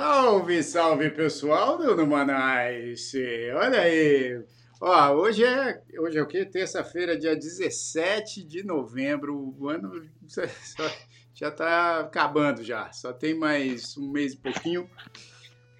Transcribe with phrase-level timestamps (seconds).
[0.00, 3.12] Salve, salve pessoal do Numanais!
[3.54, 4.42] Olha aí!
[4.80, 6.46] Ó, hoje é, hoje é o quê?
[6.46, 9.54] Terça-feira, dia 17 de novembro.
[9.58, 9.92] O ano
[11.34, 12.90] já está acabando já.
[12.92, 14.88] Só tem mais um mês e pouquinho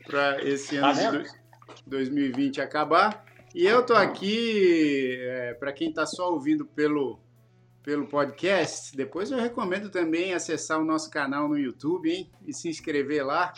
[0.07, 3.25] para esse ano tá de 2020 acabar.
[3.55, 7.19] E eu tô aqui, é, para quem está só ouvindo pelo,
[7.83, 12.31] pelo podcast, depois eu recomendo também acessar o nosso canal no YouTube, hein?
[12.47, 13.55] E se inscrever lá.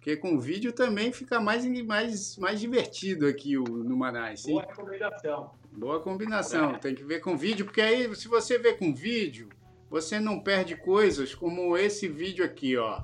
[0.00, 4.44] Porque com vídeo também fica mais, mais, mais divertido aqui o, no Manais.
[4.46, 5.50] Boa combinação.
[5.70, 6.70] Boa combinação.
[6.70, 6.78] É.
[6.78, 9.50] Tem que ver com vídeo, porque aí se você vê com vídeo,
[9.90, 13.02] você não perde coisas como esse vídeo aqui, ó.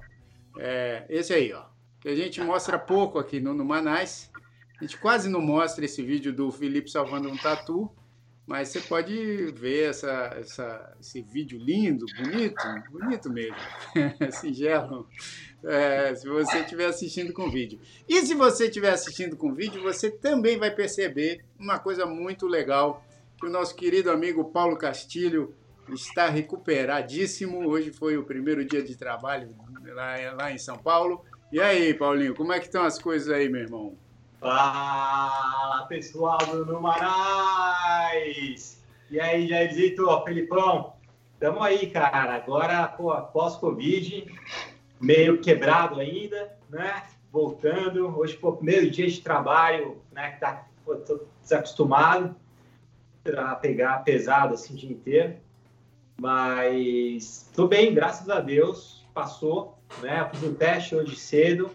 [0.59, 1.66] É, esse aí, ó.
[2.00, 4.31] Que a gente mostra pouco aqui no, no Manais.
[4.81, 7.91] A gente quase não mostra esse vídeo do Felipe salvando um tatu.
[8.47, 13.56] Mas você pode ver essa, essa, esse vídeo lindo, bonito, bonito mesmo,
[14.30, 15.08] singelo,
[15.64, 17.80] é, se você estiver assistindo com vídeo.
[18.08, 23.05] E se você estiver assistindo com vídeo, você também vai perceber uma coisa muito legal,
[23.36, 25.53] que o nosso querido amigo Paulo Castilho
[25.92, 27.69] está recuperadíssimo.
[27.69, 29.55] Hoje foi o primeiro dia de trabalho
[29.88, 31.25] lá, lá em São Paulo.
[31.53, 33.97] E aí, Paulinho, como é que estão as coisas aí, meu irmão?
[34.39, 38.05] Fala pessoal do Numarais!
[39.11, 40.93] E aí, Jairzito, Felipão?
[41.41, 42.34] Tamo aí, cara.
[42.34, 44.27] Agora, pô, pós-Covid,
[45.01, 47.05] meio quebrado ainda, né?
[47.33, 48.15] Voltando.
[48.19, 50.33] Hoje, pô, primeiro dia de trabalho, né?
[50.33, 51.00] Que tá, pô,
[51.41, 52.37] desacostumado
[53.39, 55.37] a pegar pesado assim o dia inteiro.
[56.21, 59.03] Mas tô bem, graças a Deus.
[59.15, 60.28] Passou, né?
[60.31, 61.71] fiz um teste hoje cedo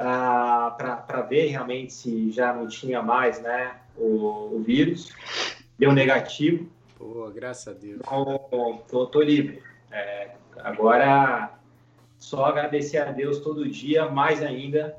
[0.00, 5.12] para ver realmente se já não tinha mais né, o, o vírus.
[5.78, 6.68] Deu negativo.
[6.96, 8.00] Pô, graças a Deus.
[8.00, 9.62] Então, tô, tô livre.
[9.90, 11.52] É, agora,
[12.18, 14.96] só agradecer a Deus todo dia, mais ainda,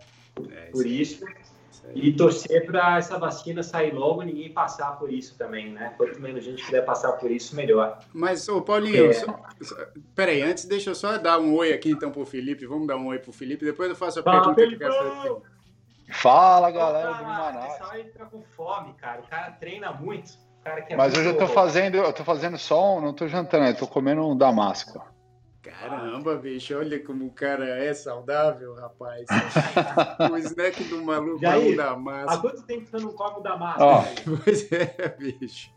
[0.51, 1.23] é, por isso.
[1.93, 5.93] E torcer para essa vacina sair logo e ninguém passar por isso também, né?
[5.97, 7.99] Quanto menos gente puder passar por isso, melhor.
[8.13, 9.13] Mas, ô Paulinho, é...
[9.13, 9.39] só,
[10.15, 12.65] peraí, antes deixa eu só dar um oi aqui então pro Felipe.
[12.65, 14.93] Vamos dar um oi pro Felipe, depois eu faço a Fala, pergunta que eu quero
[14.93, 15.35] fazer.
[16.11, 17.65] Fala, galera do Manaus.
[17.65, 19.21] O pessoal entra com fome, cara.
[19.21, 20.31] O cara treina muito.
[20.95, 23.87] Mas hoje eu tô fazendo, eu tô fazendo só um, não tô jantando, eu tô
[23.87, 25.03] comendo um damasco.
[25.61, 29.27] Caramba, bicho, olha como o cara é saudável, rapaz.
[30.31, 32.31] o snack do maluco é um Damasco.
[32.31, 33.83] Há quanto tempo você não come o Damasco?
[33.83, 34.03] Oh.
[34.43, 35.71] Pois é, bicho.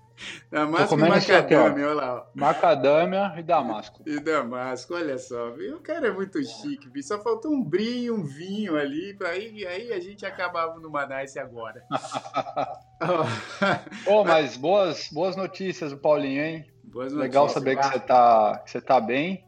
[0.50, 2.14] Damasco e macadâmia, olha lá.
[2.14, 2.24] Ó.
[2.34, 4.02] Macadâmia e Damasco.
[4.06, 5.50] E Damasco, olha só.
[5.50, 5.76] Viu?
[5.76, 7.08] O cara é muito chique, bicho.
[7.08, 11.36] Só faltou um brinho, um vinho ali, para aí, aí a gente acabava no Manaus
[11.36, 11.84] agora.
[14.06, 16.64] oh, mas boas, boas notícias, o Paulinho, hein?
[16.84, 17.20] Boas notícias.
[17.20, 19.44] Legal saber que você, tá, que você tá bem.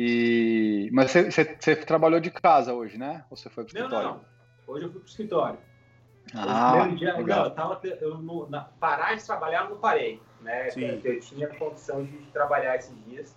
[0.00, 0.88] E...
[0.92, 3.24] Mas você, você, você, trabalhou de casa hoje, né?
[3.28, 4.08] Ou você foi para o escritório?
[4.08, 4.20] Não, não.
[4.68, 5.58] Hoje eu fui para o escritório.
[6.32, 7.46] Ah, dia, legal.
[7.46, 10.22] eu tava, eu, no, na, parar de trabalhar, eu não parei.
[10.40, 10.68] Né?
[10.76, 13.34] Eu, eu tinha condição de, de, trabalhar esses dias.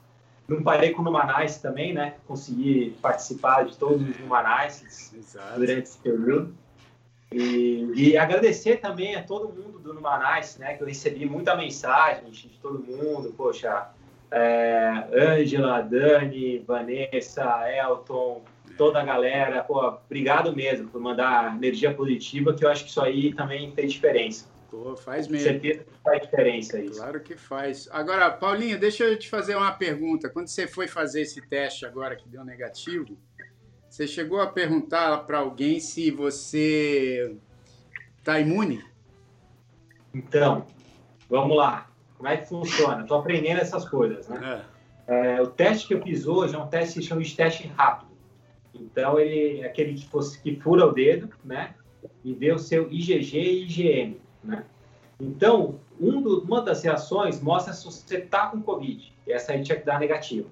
[0.47, 2.17] Não parei com o Numanais também, né?
[2.27, 5.11] Consegui participar de todos os Numanais
[5.55, 6.55] durante esse período.
[7.31, 10.75] E, e, agradecer também a todo mundo do Numanais, né?
[10.75, 13.33] Que eu recebi muita mensagem de todo mundo.
[13.35, 13.89] Poxa,
[14.33, 18.43] Ângela, é, Dani, Vanessa, Elton,
[18.77, 19.63] toda a galera.
[19.63, 23.93] Pô, obrigado mesmo por mandar energia positiva, que eu acho que isso aí também fez
[23.93, 24.49] diferença.
[24.69, 25.47] Pô, faz mesmo.
[25.47, 26.99] Certeza que faz diferença isso.
[26.99, 27.89] Claro que faz.
[27.91, 30.29] Agora, Paulinho, deixa eu te fazer uma pergunta.
[30.29, 33.17] Quando você foi fazer esse teste agora que deu negativo,
[33.89, 37.35] você chegou a perguntar para alguém se você
[38.17, 38.81] está imune?
[40.13, 40.65] Então,
[41.29, 41.90] vamos lá.
[42.21, 43.01] Como é que funciona?
[43.01, 44.63] Estou aprendendo essas coisas, né?
[45.07, 45.37] É.
[45.37, 48.11] É, o teste que eu fiz hoje é um teste que chama de teste rápido.
[48.75, 51.73] Então, ele é aquele que, fosse, que fura o dedo, né?
[52.23, 54.63] E vê o seu IgG e IgM, né?
[55.19, 59.11] Então, um do, uma das reações mostra se você está com Covid.
[59.25, 60.47] E essa aí tinha que dar negativo.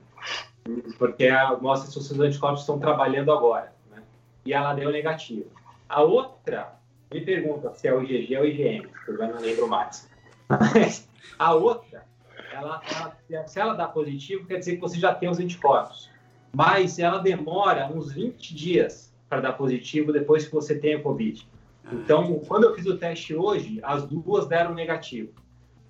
[0.98, 4.01] Porque a, mostra se os seus anticorpos estão trabalhando agora, né?
[4.44, 5.45] E ela deu negativo.
[5.88, 6.80] A outra
[7.13, 10.10] me pergunta se é o IgG ou o IgM, que eu já não lembro mais.
[11.38, 12.06] A outra,
[12.51, 12.81] ela,
[13.30, 16.10] ela, se ela dá positivo, quer dizer que você já tem os anticorpos.
[16.51, 21.48] Mas ela demora uns 20 dias para dar positivo depois que você tem a Covid.
[21.92, 25.31] Então, quando eu fiz o teste hoje, as duas deram negativo.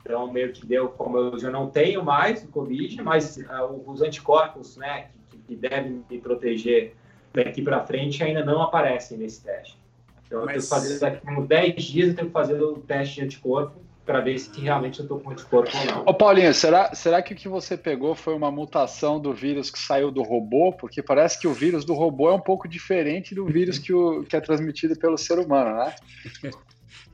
[0.01, 4.01] Então, meio que deu, como eu já não tenho mais o Covid, mas uh, os
[4.01, 6.95] anticorpos, né, que, que, devem me proteger
[7.33, 9.77] daqui para frente, ainda não aparecem nesse teste.
[10.25, 10.47] Então, mas...
[10.47, 13.21] eu tenho que fazer daqui uns 10 dias, eu tenho que fazer o teste de
[13.21, 13.79] anticorpo
[14.09, 16.03] para ver se realmente eu estou com anticorpo ou não.
[16.07, 19.77] Ô Paulinho, será, será que o que você pegou foi uma mutação do vírus que
[19.77, 20.73] saiu do robô?
[20.73, 24.23] Porque parece que o vírus do robô é um pouco diferente do vírus que, o,
[24.23, 25.93] que é transmitido pelo ser humano, né?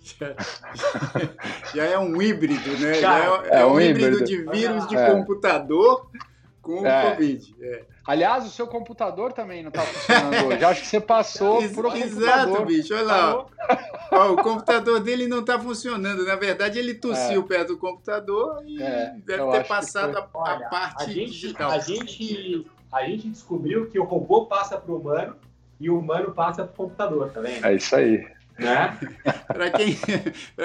[0.02, 0.36] Já,
[1.76, 2.94] já, é um híbrido, né?
[2.94, 5.12] Já, é, é, é, um, híbrido, híbrido de vírus de é.
[5.12, 6.10] computador
[6.66, 7.12] com o é.
[7.12, 7.56] Covid.
[7.62, 7.84] É.
[8.08, 10.66] Aliás, o seu computador também não está funcionando hoje.
[10.66, 12.66] Acho que você passou Ex por um Exato, computador.
[12.66, 12.94] bicho.
[12.96, 13.46] Olha lá.
[14.12, 16.26] Ó, o computador dele não está funcionando.
[16.26, 17.46] Na verdade, ele tossiu é.
[17.46, 20.22] perto do computador e é, deve ter passado foi...
[20.22, 21.70] a, Olha, a, parte a gente, digital.
[21.70, 25.36] A gente, a gente descobriu que o robô passa para o humano
[25.80, 27.64] e o humano passa para o computador, tá vendo?
[27.64, 28.28] É isso aí.
[28.58, 28.98] Né?
[29.48, 29.98] para quem,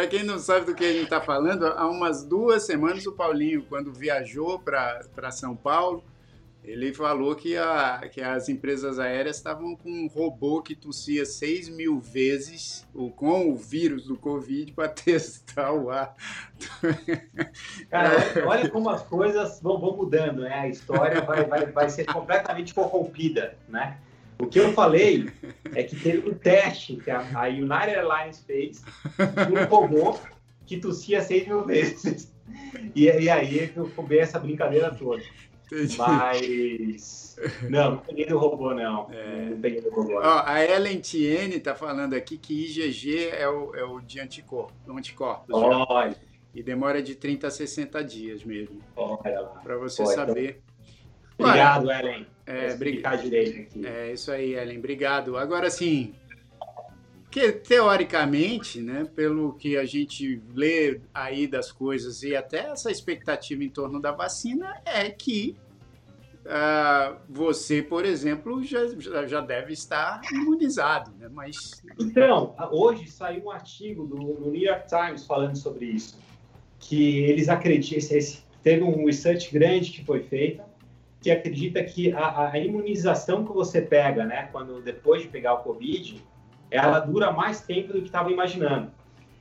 [0.08, 3.64] quem não sabe do que a gente está falando, há umas duas semanas o Paulinho,
[3.68, 6.04] quando viajou para São Paulo,
[6.62, 11.70] ele falou que, a, que as empresas aéreas estavam com um robô que tossia 6
[11.70, 16.14] mil vezes o, com o vírus do Covid para testar o ar.
[17.88, 18.10] Cara,
[18.46, 20.52] olha como as coisas vão, vão mudando, né?
[20.52, 23.98] A história vai, vai, vai ser completamente corrompida, né?
[24.40, 25.30] O que eu falei
[25.74, 28.82] é que teve um teste que a, United Airlines fez
[29.18, 30.18] um robô
[30.66, 32.32] que tossia 6 mil vezes.
[32.94, 35.22] E, e aí eu comi essa brincadeira toda.
[35.66, 35.96] Entendi.
[35.98, 37.36] Mas.
[37.68, 39.08] Não, não peguei do robô, não.
[39.12, 39.50] É...
[39.50, 40.18] Não peguei do robô.
[40.18, 44.72] Ó, a Ellen Tiene está falando aqui que IgG é o, é o de anticorpo,
[44.88, 45.54] anticorpos.
[45.54, 46.16] Olha.
[46.52, 48.80] E demora de 30 a 60 dias mesmo.
[48.96, 49.60] Olha lá.
[49.62, 50.60] Para você Olha, saber.
[51.34, 51.46] Então...
[51.46, 52.26] Obrigado, Ellen.
[52.50, 53.86] É, obrigado direito aqui.
[53.86, 54.78] É isso aí, Ellen.
[54.78, 55.36] Obrigado.
[55.36, 56.14] Agora, sim,
[57.30, 63.62] que teoricamente, né, pelo que a gente lê aí das coisas e até essa expectativa
[63.62, 65.56] em torno da vacina é que
[66.44, 68.80] uh, você, por exemplo, já,
[69.26, 71.28] já deve estar imunizado, né?
[71.32, 76.18] Mas então hoje saiu um artigo do, do New York Times falando sobre isso,
[76.80, 78.18] que eles acreditam,
[78.60, 80.69] teve um research grande que foi feito
[81.20, 85.58] que acredita que a, a imunização que você pega, né, quando depois de pegar o
[85.58, 86.22] COVID
[86.70, 88.90] ela dura mais tempo do que estava imaginando.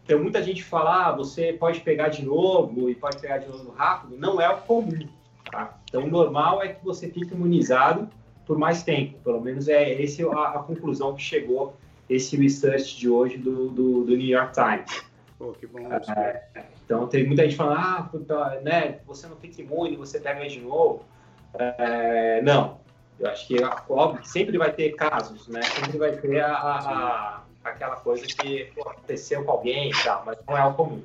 [0.03, 3.71] Então, muita gente fala, ah, você pode pegar de novo e pode pegar de novo
[3.71, 4.17] rápido.
[4.17, 5.07] Não é o comum.
[5.51, 5.77] Tá?
[5.87, 8.09] Então, o normal é que você fique imunizado
[8.45, 9.19] por mais tempo.
[9.19, 11.75] Pelo menos é essa a, a conclusão que chegou
[12.09, 15.05] esse research de hoje do, do, do New York Times.
[15.37, 15.87] Pô, que bom.
[16.17, 16.43] É,
[16.83, 21.05] então, tem muita gente falando, ah, né, você não fica imune, você pega de novo.
[21.53, 22.79] É, não,
[23.19, 23.57] eu acho que,
[23.89, 25.61] óbvio, sempre vai ter casos, né?
[25.61, 30.37] Sempre vai ter a, a, aquela coisa que pô, aconteceu com alguém e tal, mas
[30.47, 31.03] não é o comum.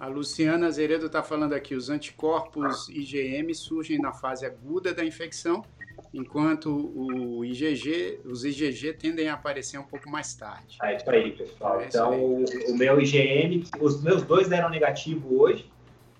[0.00, 5.64] A Luciana Azeredo está falando aqui, os anticorpos IgM surgem na fase aguda da infecção,
[6.12, 10.76] enquanto o IgG, os IgG tendem a aparecer um pouco mais tarde.
[10.82, 11.80] É isso aí, pessoal.
[11.80, 12.72] É então, aí.
[12.72, 15.70] o meu IgM, os meus dois deram negativo hoje,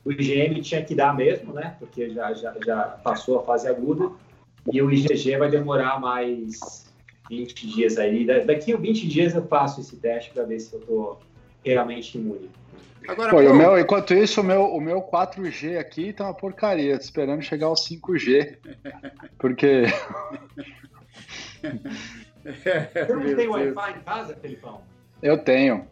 [0.04, 1.76] o IgM tinha que dar mesmo, né?
[1.78, 4.10] Porque já, já, já passou a fase aguda.
[4.72, 6.86] E o IgG vai demorar mais
[7.28, 8.26] 20 dias aí.
[8.44, 11.20] Daqui a 20 dias eu faço esse teste para ver se eu estou
[11.64, 12.50] realmente imune.
[13.08, 16.94] Agora, Pô, o meu, enquanto isso, o meu, o meu 4G aqui tá uma porcaria,
[16.94, 18.58] esperando chegar ao 5G.
[19.38, 19.84] Porque.
[22.42, 24.82] Você não tem Wi-Fi em casa, Felipão?
[25.22, 25.86] Eu tenho.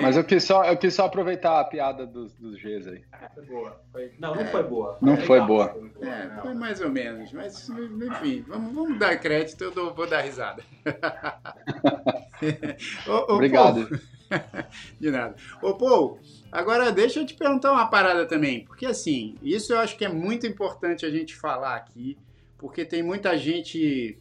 [0.00, 3.02] Mas eu quis, só, eu quis só aproveitar a piada dos, dos Gs aí.
[3.10, 3.80] Ah, foi boa.
[3.90, 4.12] Foi...
[4.18, 4.46] Não, não é.
[4.46, 4.98] foi boa.
[5.00, 5.90] Não foi, boa.
[6.02, 7.32] É, foi mais ou menos.
[7.32, 10.62] Mas, enfim, vamos, vamos dar crédito, eu dou, vou dar risada.
[13.08, 13.88] ô, ô, Obrigado.
[13.88, 14.00] Paul,
[15.00, 15.36] de nada.
[15.62, 16.18] Ô, Paul,
[16.50, 18.66] agora deixa eu te perguntar uma parada também.
[18.66, 22.18] Porque, assim, isso eu acho que é muito importante a gente falar aqui,
[22.58, 24.18] porque tem muita gente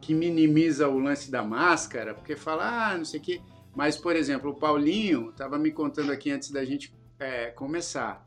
[0.00, 3.40] que minimiza o lance da máscara, porque fala, ah, não sei o quê.
[3.74, 8.24] Mas, por exemplo, o Paulinho estava me contando aqui antes da gente é, começar.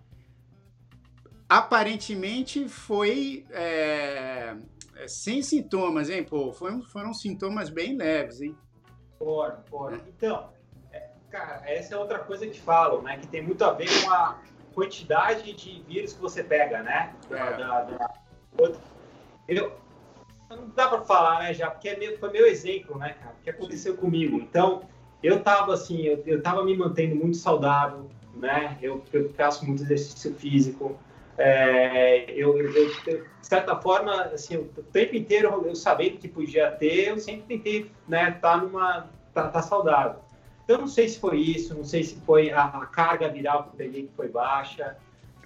[1.48, 4.58] Aparentemente foi é,
[4.96, 6.52] é, sem sintomas, hein, pô?
[6.52, 8.58] Foram, foram sintomas bem leves, hein?
[9.18, 10.02] Foram, foram.
[10.08, 10.50] Então,
[10.92, 13.18] é, cara, essa é outra coisa que falam, né?
[13.18, 14.42] Que tem muito a ver com a
[14.74, 17.16] quantidade de vírus que você pega, né?
[17.30, 17.58] Da, é.
[17.58, 18.18] da, da...
[19.48, 19.80] Eu,
[20.50, 23.36] não dá para falar, né, já, porque é meu, foi meu exemplo, né, cara?
[23.40, 24.38] O que aconteceu comigo.
[24.38, 24.84] Então,
[25.22, 28.78] eu tava assim, eu, eu tava me mantendo muito saudável, né?
[28.82, 30.98] Eu, eu faço muito exercício físico.
[31.38, 36.72] É, eu, eu, eu, de certa forma, assim, o tempo inteiro eu sabendo que podia
[36.72, 40.20] ter, eu sempre tentei, né, tá numa, tá, tá saudável.
[40.64, 43.70] Então, não sei se foi isso, não sei se foi a, a carga viral que
[43.70, 44.98] eu peguei que foi baixa,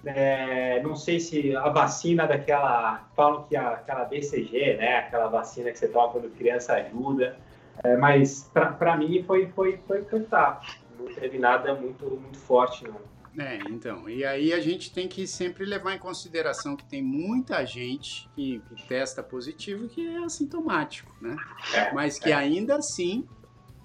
[0.04, 5.70] é, não sei se a vacina daquela, falam que a, aquela BCG, né, aquela vacina
[5.70, 7.36] que você toma quando criança ajuda.
[7.84, 10.60] É, mas para mim foi, foi, foi, tá.
[10.98, 13.00] Não teve nada muito, muito forte, não.
[13.38, 17.64] É, então, e aí a gente tem que sempre levar em consideração que tem muita
[17.64, 21.34] gente que, que testa positivo que é assintomático, né?
[21.74, 22.34] É, Mas que é.
[22.34, 23.26] ainda assim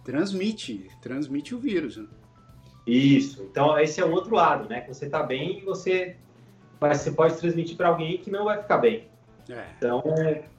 [0.03, 1.95] transmite, transmite o vírus.
[1.95, 2.07] Né?
[2.85, 3.41] Isso.
[3.43, 4.81] Então, esse é o outro lado, né?
[4.81, 6.17] Que você está bem e você,
[6.79, 9.07] você pode transmitir para alguém que não vai ficar bem.
[9.49, 9.65] É.
[9.77, 10.03] Então,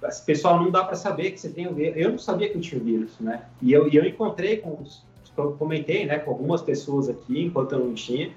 [0.04, 1.96] esse pessoal não dá para saber que você tem o vírus.
[1.96, 3.44] Eu não sabia que eu tinha o vírus, né?
[3.60, 5.02] E eu, e eu encontrei com os,
[5.58, 8.32] comentei, né, com algumas pessoas aqui enquanto eu não tinha.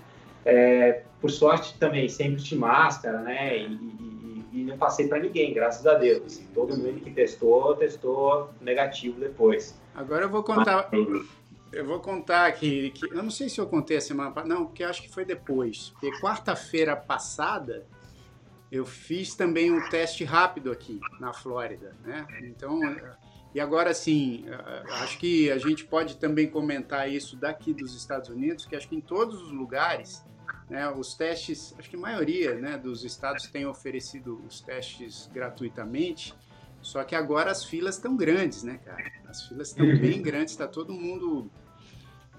[0.45, 3.57] É, por sorte também sempre de máscara, né?
[3.57, 6.23] E, e, e não passei para ninguém, graças a Deus.
[6.25, 9.79] Assim, todo mundo que testou, testou negativo depois.
[9.93, 10.89] Agora eu vou contar.
[11.71, 14.65] Eu vou contar aqui, que eu não sei se eu contei a semana passada, não,
[14.65, 15.91] porque acho que foi depois.
[15.91, 17.85] Porque quarta-feira passada
[18.71, 22.25] eu fiz também um teste rápido aqui na Flórida, né?
[22.43, 22.79] Então,
[23.53, 24.45] e agora sim,
[25.01, 28.95] acho que a gente pode também comentar isso daqui dos Estados Unidos, que acho que
[28.95, 30.25] em todos os lugares,
[30.69, 36.33] né, os testes, acho que a maioria né, dos estados tem oferecido os testes gratuitamente.
[36.81, 39.11] Só que agora as filas estão grandes, né, cara?
[39.27, 39.99] As filas estão uhum.
[39.99, 41.51] bem grandes, está todo mundo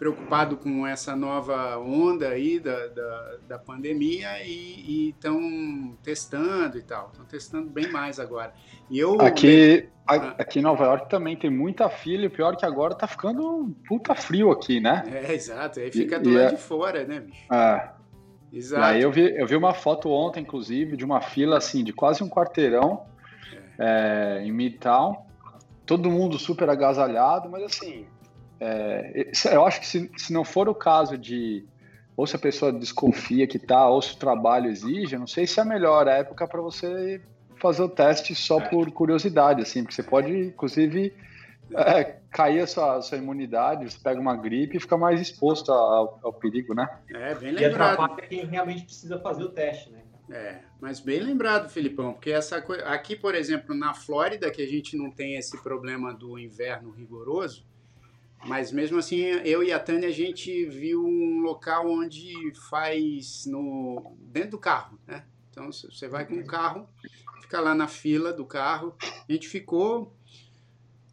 [0.02, 7.10] preocupado com essa nova onda aí da, da, da pandemia e estão testando e tal.
[7.12, 8.52] Estão testando bem mais agora.
[8.90, 10.34] E eu aqui, ah.
[10.38, 13.72] aqui em Nova York também tem muita fila, e pior é que agora tá ficando
[13.86, 15.04] puta frio aqui, né?
[15.06, 15.78] É, exato.
[15.78, 16.50] Aí fica do lado é...
[16.56, 17.54] de fora, né, bicho?
[17.54, 17.92] É.
[18.52, 18.82] Exato.
[18.82, 22.24] Aí eu vi, eu vi uma foto ontem, inclusive, de uma fila assim, de quase
[22.24, 23.04] um quarteirão
[23.78, 25.24] é, em Midtown,
[25.86, 28.04] todo mundo super agasalhado, mas assim,
[28.64, 31.64] é, eu acho que se, se não for o caso de
[32.16, 35.46] ou se a pessoa desconfia que tá, ou se o trabalho exige, eu não sei
[35.46, 37.20] se é a melhor época para você
[37.60, 41.12] fazer o teste só por curiosidade, assim, porque você pode, inclusive,
[41.74, 45.72] é, cair a sua, a sua imunidade, você pega uma gripe e fica mais exposto
[45.72, 46.86] ao, ao perigo, né?
[47.10, 47.60] É, bem lembrado.
[47.60, 50.02] E atrapalha quem realmente precisa fazer o teste, né?
[50.30, 54.66] É, mas bem lembrado, Filipão, porque essa coisa, aqui, por exemplo, na Flórida, que a
[54.66, 57.64] gente não tem esse problema do inverno rigoroso,
[58.44, 64.16] mas mesmo assim, eu e a Tânia, a gente viu um local onde faz no
[64.18, 65.24] dentro do carro, né?
[65.50, 66.88] Então você vai com o carro,
[67.42, 68.96] fica lá na fila do carro.
[69.28, 70.16] A gente ficou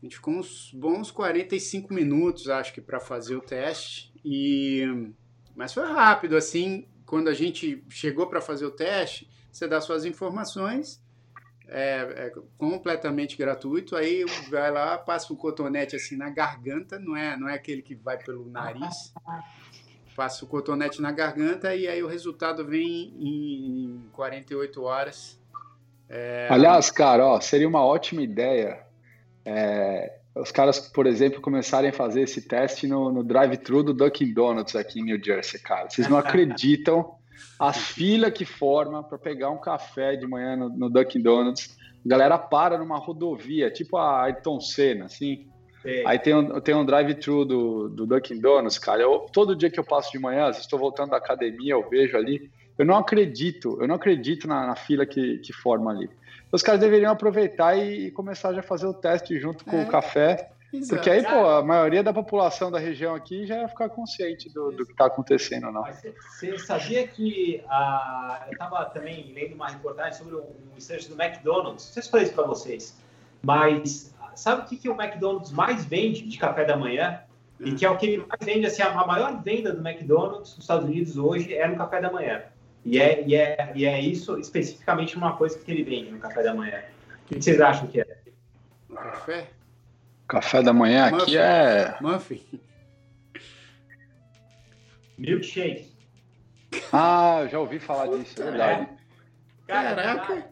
[0.01, 4.13] a gente ficou uns bons 45 minutos, acho que, para fazer o teste.
[4.24, 4.83] E
[5.55, 10.05] mas foi rápido assim, quando a gente chegou para fazer o teste, você dá suas
[10.05, 11.03] informações,
[11.69, 17.38] é, é, completamente gratuito, aí vai lá, passa o cotonete assim na garganta, não é,
[17.38, 19.13] não é aquele que vai pelo nariz,
[20.15, 25.39] passa o cotonete na garganta e aí o resultado vem em 48 horas.
[26.09, 26.47] É...
[26.49, 28.89] Aliás, cara, ó, seria uma ótima ideia
[29.45, 34.33] é, os caras, por exemplo, começarem a fazer esse teste no, no drive-thru do Dunkin'
[34.33, 35.89] Donuts aqui em New Jersey, cara.
[35.89, 37.15] Vocês não acreditam
[37.60, 41.77] a fila que forma para pegar um café de manhã no, no Dunkin' Donuts.
[42.05, 45.48] A galera para numa rodovia, tipo a Ayrton Senna, assim.
[45.81, 46.03] Sim.
[46.05, 49.01] Aí tem um, tem um drive-thru do, do Dunkin' Donuts, cara.
[49.01, 52.17] Eu, todo dia que eu passo de manhã, se estou voltando da academia, eu vejo
[52.17, 52.50] ali.
[52.77, 56.10] Eu não acredito, eu não acredito na, na fila que, que forma ali
[56.51, 59.84] os caras deveriam aproveitar e, e começar já a fazer o teste junto com é,
[59.84, 60.51] o café.
[60.71, 60.95] Exato.
[60.95, 64.71] Porque aí, pô, a maioria da população da região aqui já ia ficar consciente do,
[64.71, 65.83] do que está acontecendo, não.
[65.83, 70.45] Você sabia que a, eu estava também lendo uma reportagem sobre um,
[70.77, 72.97] instante do McDonald's, não sei se falei isso para vocês,
[73.41, 77.21] mas sabe o que, que o McDonald's mais vende de café da manhã?
[77.59, 80.85] E que é o que mais vende, assim, a maior venda do McDonald's nos Estados
[80.85, 82.43] Unidos hoje é no café da manhã.
[82.85, 86.41] E é, e, é, e é isso especificamente uma coisa que ele vende no café
[86.41, 86.81] da manhã.
[87.25, 88.17] O que vocês acham que é?
[88.93, 89.47] Café?
[90.29, 91.24] Café da manhã Muffin.
[91.24, 91.98] aqui é.
[92.00, 92.41] Muffin.
[95.17, 95.89] Milkshake.
[96.93, 98.88] Ah, já ouvi falar disso, é verdade.
[99.67, 100.48] Caraca!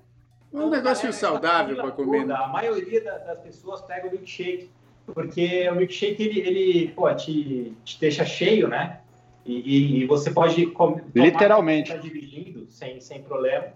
[0.51, 2.29] É um negócio saudável para comer.
[2.31, 4.71] A maioria das pessoas pega o milkshake,
[5.13, 9.01] porque o milkshake ele, ele pô, te, te deixa cheio, né?
[9.45, 13.67] E, e, você pode comer, literalmente tá dividindo sem, sem problema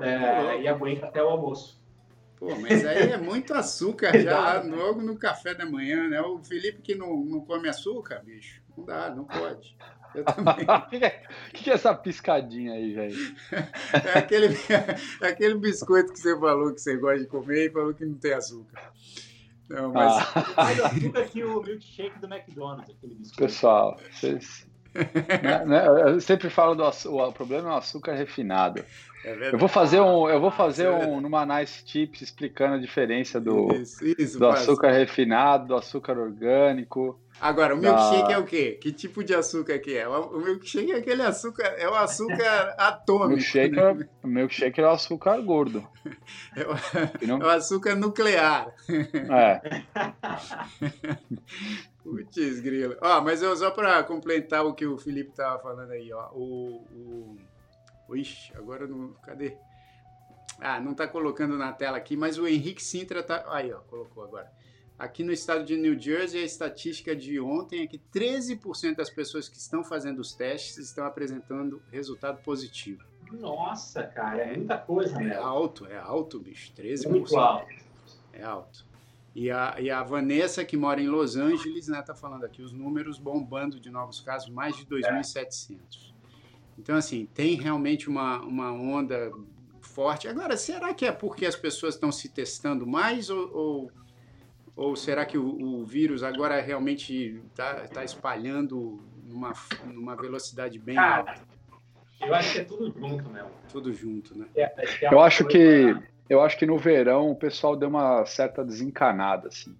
[0.00, 1.77] é, e aguenta até o almoço.
[2.38, 6.20] Pô, mas aí é muito açúcar já logo no café da manhã, né?
[6.20, 9.76] O Felipe que não, não come açúcar, bicho, não dá, não pode.
[10.14, 10.54] Eu também.
[10.68, 13.16] O que, é, que, é essa piscadinha aí, velho?
[14.14, 14.46] É aquele,
[15.20, 18.14] é aquele biscoito que você falou que você gosta de comer e falou que não
[18.14, 18.92] tem açúcar.
[19.68, 20.12] Não, mas.
[20.34, 20.54] Ah.
[20.56, 23.36] Mais açúcar que o milkshake do McDonald's, aquele biscoito.
[23.36, 24.68] Pessoal, vocês
[25.42, 25.86] né, né?
[25.86, 28.84] Eu sempre falo do o problema é o açúcar refinado.
[29.24, 32.78] É eu vou fazer um, eu vou fazer é um numa Nice Tips explicando a
[32.78, 37.18] diferença do, isso, isso, do açúcar refinado, do açúcar orgânico.
[37.40, 38.34] Agora, o milkshake da...
[38.34, 38.78] é o quê?
[38.80, 40.08] Que tipo de açúcar que é?
[40.08, 43.28] O milkshake é aquele açúcar, é o açúcar atômico.
[43.28, 43.82] Milkshake, né?
[43.82, 45.86] é, o milkshake é o açúcar gordo.
[46.56, 48.74] É o, é o açúcar nuclear.
[48.88, 49.60] É.
[52.02, 52.96] Putz, grilo.
[53.02, 56.30] Ó, mas eu, só para complementar o que o Felipe tava falando aí, ó.
[56.32, 57.36] O, o...
[58.16, 59.12] Ixi, agora não...
[59.22, 59.56] Cadê?
[60.60, 63.44] Ah, não tá colocando na tela aqui, mas o Henrique Sintra tá...
[63.48, 64.50] Aí, ó, colocou agora.
[64.98, 69.48] Aqui no estado de New Jersey, a estatística de ontem é que 13% das pessoas
[69.48, 73.04] que estão fazendo os testes estão apresentando resultado positivo.
[73.30, 75.34] Nossa, cara, é muita coisa, né?
[75.34, 76.72] É alto, é alto, bicho.
[76.74, 77.08] 13%.
[77.08, 77.68] Muito alto.
[78.32, 78.84] É alto.
[79.34, 82.72] E a, e a Vanessa, que mora em Los Angeles, né, tá falando aqui, os
[82.72, 86.12] números bombando de novos casos, mais de 2.700.
[86.78, 89.32] Então, assim, tem realmente uma, uma onda
[89.80, 90.28] forte.
[90.28, 93.92] Agora, será que é porque as pessoas estão se testando mais ou, ou
[94.78, 99.52] ou será que o, o vírus agora realmente está tá espalhando numa,
[99.84, 101.34] numa velocidade bem Cara, alta?
[102.20, 103.44] Eu acho que é tudo junto, né?
[103.72, 104.46] Tudo junto, né?
[104.54, 105.96] É, é eu acho que
[106.28, 109.76] eu acho que no verão o pessoal deu uma certa desencanada, assim.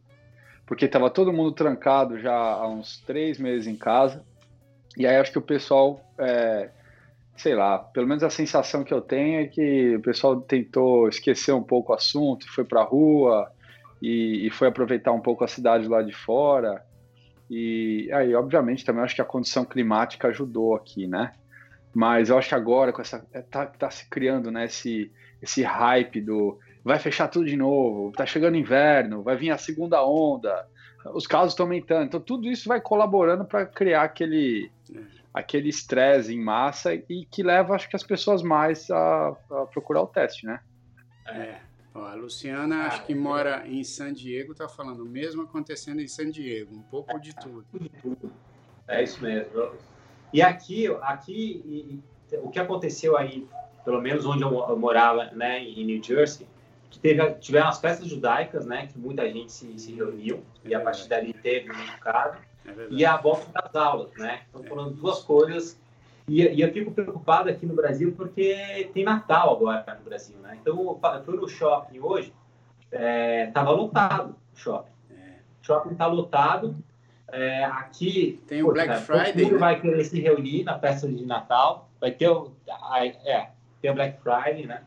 [0.66, 4.24] Porque estava todo mundo trancado já há uns três meses em casa.
[4.96, 6.70] E aí acho que o pessoal, é,
[7.38, 11.52] sei lá, pelo menos a sensação que eu tenho é que o pessoal tentou esquecer
[11.52, 13.50] um pouco o assunto, foi para a rua,
[14.02, 16.84] e, e, foi aproveitar um pouco a cidade lá de fora.
[17.50, 21.32] E aí, obviamente, também acho que a condição climática ajudou aqui, né?
[21.94, 23.26] Mas eu acho que agora, com essa.
[23.32, 28.12] É, tá, tá se criando né, esse, esse hype do vai fechar tudo de novo,
[28.12, 30.66] tá chegando inverno, vai vir a segunda onda,
[31.12, 32.04] os casos estão aumentando.
[32.04, 34.70] Então, tudo isso vai colaborando para criar aquele
[35.32, 40.02] aquele estresse em massa e que leva, acho que, as pessoas mais a, a procurar
[40.02, 40.60] o teste, né?
[41.26, 41.56] É.
[41.94, 46.00] Ó, a Luciana, ah, acho que mora em San Diego, tá falando o mesmo acontecendo
[46.00, 47.66] em San Diego, um pouco de tudo.
[48.86, 49.72] É isso mesmo.
[50.32, 52.00] E aqui, aqui e,
[52.34, 53.46] e, o que aconteceu aí,
[53.84, 56.46] pelo menos onde eu, eu morava, né, em New Jersey,
[56.90, 60.74] que teve, tiveram as festas judaicas, né, que muita gente se, se reuniu, é e
[60.74, 62.38] a partir dali teve um caso,
[62.76, 64.42] é e a volta das aulas, né?
[64.48, 65.78] Então foram duas coisas
[66.28, 70.58] e, e, eu fico preocupado aqui no Brasil porque tem Natal agora no Brasil, né?
[70.60, 72.32] Então, eu fui no shopping hoje,
[72.92, 74.92] estava é, lotado o shopping.
[75.10, 75.38] É.
[75.62, 76.76] O shopping está lotado.
[77.30, 78.42] É, aqui...
[78.46, 79.58] Tem o Black Friday, Todo mundo né?
[79.58, 81.88] vai querer se reunir na festa de Natal.
[81.98, 82.52] Vai ter o,
[83.24, 83.48] é,
[83.80, 84.82] tem o Black Friday, né?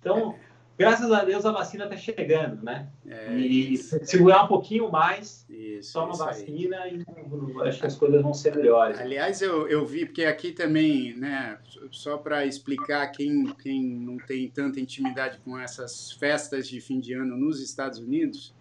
[0.00, 0.34] Então,
[0.78, 2.88] graças a Deus a vacina está chegando, né?
[3.06, 3.98] É, e isso.
[4.04, 7.04] segurar um pouquinho mais, isso, toma isso vacina aí.
[7.04, 8.98] e acho que as coisas vão ser melhores.
[8.98, 11.58] Aliás, eu, eu vi, porque aqui também, né,
[11.90, 17.14] só para explicar quem, quem não tem tanta intimidade com essas festas de fim de
[17.14, 18.54] ano nos Estados Unidos,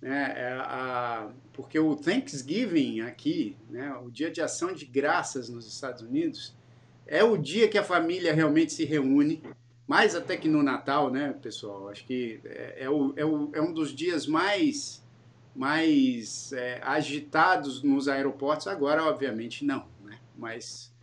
[0.00, 5.66] né, é a, porque o Thanksgiving aqui, né, o dia de ação de graças nos
[5.66, 6.56] Estados Unidos,
[7.06, 9.42] é o dia que a família realmente se reúne
[9.88, 11.88] mais até que no Natal, né, pessoal?
[11.88, 15.02] Acho que é, é, o, é, o, é um dos dias mais,
[15.56, 18.66] mais é, agitados nos aeroportos.
[18.66, 20.18] Agora, obviamente, não, né?
[20.36, 20.94] Mas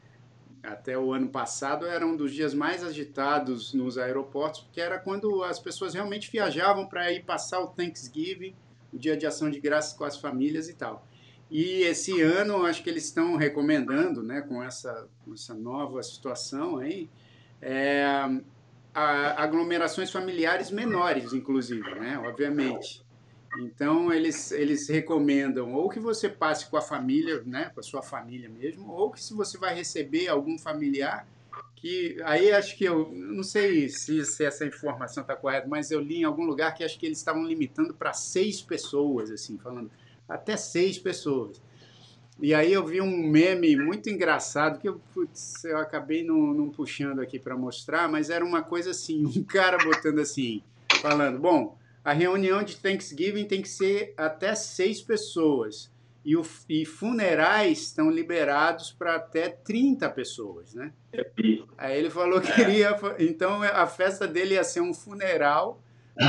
[0.61, 5.43] até o ano passado era um dos dias mais agitados nos aeroportos, porque era quando
[5.43, 8.55] as pessoas realmente viajavam para ir passar o Thanksgiving,
[8.93, 11.07] o dia de ação de graças com as famílias e tal.
[11.49, 16.77] E esse ano, acho que eles estão recomendando, né, com essa, com essa nova situação
[16.77, 17.09] aí,
[17.61, 18.05] é,
[18.95, 22.17] aglomerações familiares menores, inclusive, né?
[22.19, 23.05] Obviamente.
[23.59, 28.01] Então eles, eles recomendam ou que você passe com a família, né, com a sua
[28.01, 31.27] família mesmo, ou que se você vai receber algum familiar,
[31.75, 36.01] que aí acho que eu não sei se, se essa informação está correta, mas eu
[36.01, 39.89] li em algum lugar que acho que eles estavam limitando para seis pessoas, assim, falando
[40.27, 41.61] até seis pessoas.
[42.39, 46.69] E aí eu vi um meme muito engraçado que eu, putz, eu acabei não, não
[46.69, 50.61] puxando aqui para mostrar, mas era uma coisa assim, um cara botando assim,
[51.01, 55.89] falando, bom, a reunião de Thanksgiving tem que ser até seis pessoas
[56.25, 60.91] e, o, e funerais estão liberados para até 30 pessoas, né?
[61.77, 65.81] Aí ele falou que iria, então a festa dele ia ser um funeral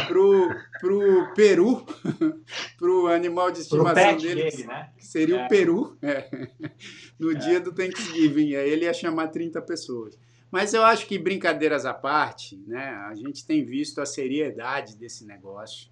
[0.07, 0.49] pro,
[0.81, 1.87] pro Peru,
[2.77, 4.91] pro animal de estimação dele, dele né?
[4.97, 5.47] que seria é.
[5.47, 6.49] o Peru, é,
[7.19, 7.35] no é.
[7.35, 8.55] dia do Thanksgiving.
[8.55, 10.19] Aí ele ia chamar 30 pessoas.
[10.51, 15.25] Mas eu acho que, brincadeiras à parte, né, a gente tem visto a seriedade desse
[15.25, 15.91] negócio.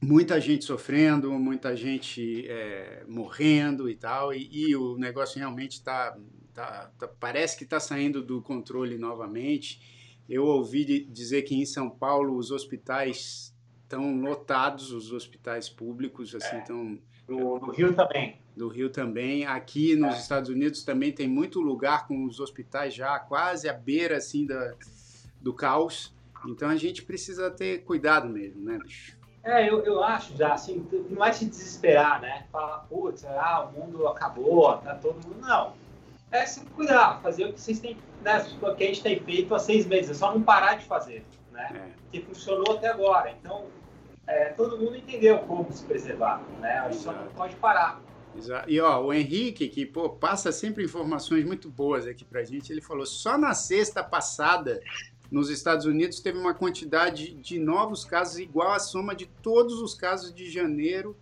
[0.00, 6.16] muita gente sofrendo, muita gente é, morrendo e tal, e, e, o negócio realmente está.
[6.52, 9.93] Tá, tá, parece que está saindo do controle novamente.
[10.28, 16.58] Eu ouvi dizer que em São Paulo os hospitais estão lotados, os hospitais públicos, assim,
[16.58, 16.98] estão.
[17.10, 17.14] É.
[17.26, 18.36] Do, do, Rio também.
[18.54, 19.46] Do Rio também.
[19.46, 20.18] Aqui nos é.
[20.18, 24.74] Estados Unidos também tem muito lugar com os hospitais já quase à beira assim da,
[25.40, 26.14] do caos.
[26.46, 29.16] Então a gente precisa ter cuidado mesmo, né, bicho?
[29.42, 32.46] É, eu, eu acho já, assim, não vai se desesperar, né?
[32.50, 35.38] Falar, putz, ah, o mundo acabou, tá todo mundo.
[35.40, 35.74] Não.
[36.30, 38.46] É se cuidar, fazer o que vocês têm, né?
[38.62, 41.24] O que a gente tem feito há seis meses, é só não parar de fazer,
[41.52, 41.68] né?
[41.74, 41.94] É.
[42.10, 43.30] Que funcionou até agora.
[43.30, 43.66] Então,
[44.26, 46.78] é, todo mundo entendeu como se preservar, né?
[46.78, 48.00] A gente só não pode parar.
[48.36, 48.68] Exato.
[48.68, 52.80] E ó, o Henrique, que pô, passa sempre informações muito boas aqui pra gente, ele
[52.80, 54.80] falou: só na sexta passada
[55.30, 59.94] nos Estados Unidos teve uma quantidade de novos casos igual à soma de todos os
[59.94, 61.16] casos de janeiro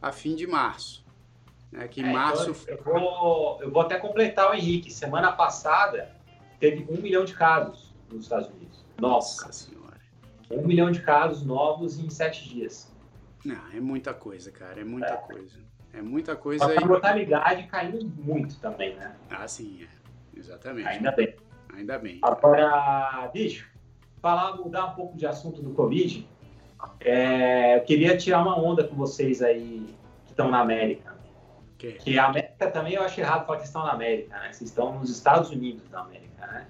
[0.00, 1.04] a fim de março.
[1.72, 2.50] É, que é, março.
[2.50, 4.90] Então eu, vou, eu vou até completar o Henrique.
[4.92, 6.10] Semana passada
[6.60, 8.84] teve um milhão de casos nos Estados Unidos.
[9.00, 9.98] Nossa senhora.
[10.50, 12.92] Um milhão de casos novos em sete dias.
[13.44, 14.80] Não, é muita coisa, cara.
[14.80, 15.16] É muita é.
[15.16, 15.58] coisa.
[15.92, 16.66] É muita coisa.
[16.66, 19.16] Mas a mortalidade caindo muito também, né?
[19.30, 20.38] Ah, sim, é.
[20.38, 20.88] Exatamente.
[20.88, 21.34] Ainda bem.
[21.74, 22.18] Ainda bem.
[22.22, 23.68] Agora, bicho,
[24.20, 26.28] falar, mudar um pouco de assunto do Covid.
[27.00, 29.86] É, eu queria tirar uma onda com vocês aí
[30.26, 31.18] que estão na América.
[31.76, 31.92] Que?
[31.92, 34.52] que a América também eu acho errado falar que estão na América, né?
[34.52, 36.66] Vocês estão nos Estados Unidos da América, né?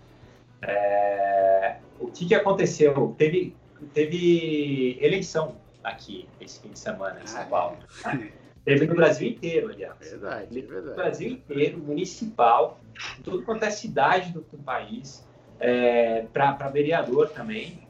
[0.62, 3.14] É, o que, que aconteceu?
[3.16, 3.56] Teve,
[3.94, 7.78] teve eleição aqui esse fim de semana em São ah, Paulo.
[8.04, 8.32] Né?
[8.64, 9.98] Teve no Brasil inteiro, aliás.
[9.98, 10.88] Verdade, é verdade.
[10.88, 12.78] No Brasil inteiro, municipal,
[13.24, 15.26] tudo quanto é cidade do, do país,
[15.58, 17.88] é, para vereador também.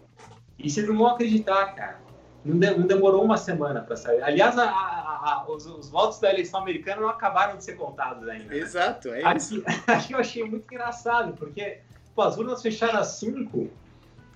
[0.58, 2.00] E vocês não vão acreditar, cara.
[2.44, 4.22] Não, de, não demorou uma semana para sair.
[4.22, 8.26] Aliás, a, a, a, os, os, votos da eleição americana não acabaram de ser contados
[8.28, 8.44] ainda.
[8.46, 8.56] Né?
[8.56, 9.62] Exato, é isso.
[9.66, 11.80] Aqui, aqui, eu achei muito engraçado, porque
[12.14, 13.70] pô, as urnas fecharam às 5,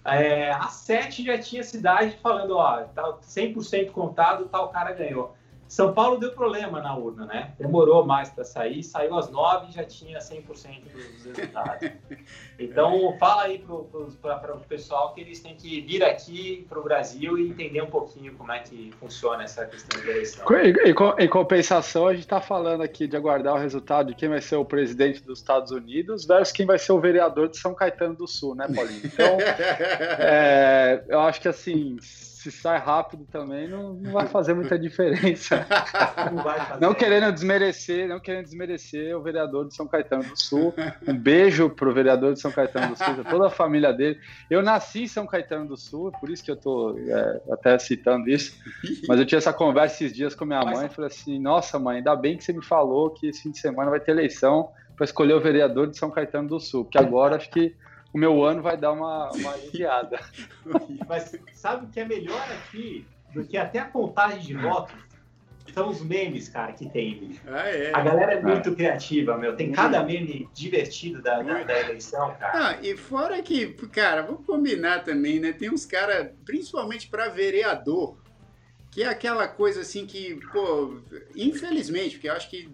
[0.04, 5.34] é, às 7 já tinha cidade falando, ó, tá 100% contado, tal cara ganhou.
[5.68, 7.52] São Paulo deu problema na urna, né?
[7.58, 10.44] Demorou mais para sair, saiu às nove e já tinha 100%
[10.92, 11.90] dos resultados.
[12.56, 17.36] Então, fala aí para o pessoal que eles têm que vir aqui para o Brasil
[17.36, 20.46] e entender um pouquinho como é que funciona essa questão de eleição.
[20.52, 24.40] Em, em compensação, a gente está falando aqui de aguardar o resultado de quem vai
[24.40, 28.14] ser o presidente dos Estados Unidos versus quem vai ser o vereador de São Caetano
[28.14, 29.00] do Sul, né, Paulinho?
[29.04, 29.36] Então,
[30.20, 31.96] é, eu acho que assim
[32.44, 35.66] se sai rápido também, não, não vai fazer muita diferença.
[36.80, 40.74] Não, não, querendo desmerecer, não querendo desmerecer o vereador de São Caetano do Sul.
[41.06, 44.18] Um beijo pro vereador de São Caetano do Sul, toda a família dele.
[44.50, 48.28] Eu nasci em São Caetano do Sul, por isso que eu tô é, até citando
[48.28, 48.56] isso.
[49.08, 51.98] Mas eu tinha essa conversa esses dias com minha mãe, e falei assim: "Nossa, mãe,
[51.98, 55.04] ainda bem que você me falou que esse fim de semana vai ter eleição para
[55.04, 57.74] escolher o vereador de São Caetano do Sul, porque agora acho que
[58.14, 60.20] o meu ano vai dar uma, uma aliviada.
[61.08, 64.94] Mas sabe o que é melhor aqui do que até a contagem de votos?
[65.72, 67.40] São os memes, cara, que tem, bicho.
[67.48, 67.90] Ah, é.
[67.92, 68.74] A galera é muito é.
[68.74, 69.56] criativa, meu.
[69.56, 72.52] Tem cada meme divertido da, da, da eleição, cara.
[72.68, 75.52] Ah, e fora que, cara, vamos combinar também, né?
[75.52, 78.16] Tem uns caras, principalmente para vereador,
[78.94, 81.00] que é aquela coisa assim que, pô,
[81.34, 82.70] infelizmente, porque eu acho que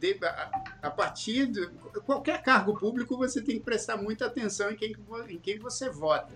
[0.83, 1.67] a, partir de
[2.05, 4.95] qualquer cargo público você tem que prestar muita atenção em quem,
[5.31, 6.35] em quem você vota.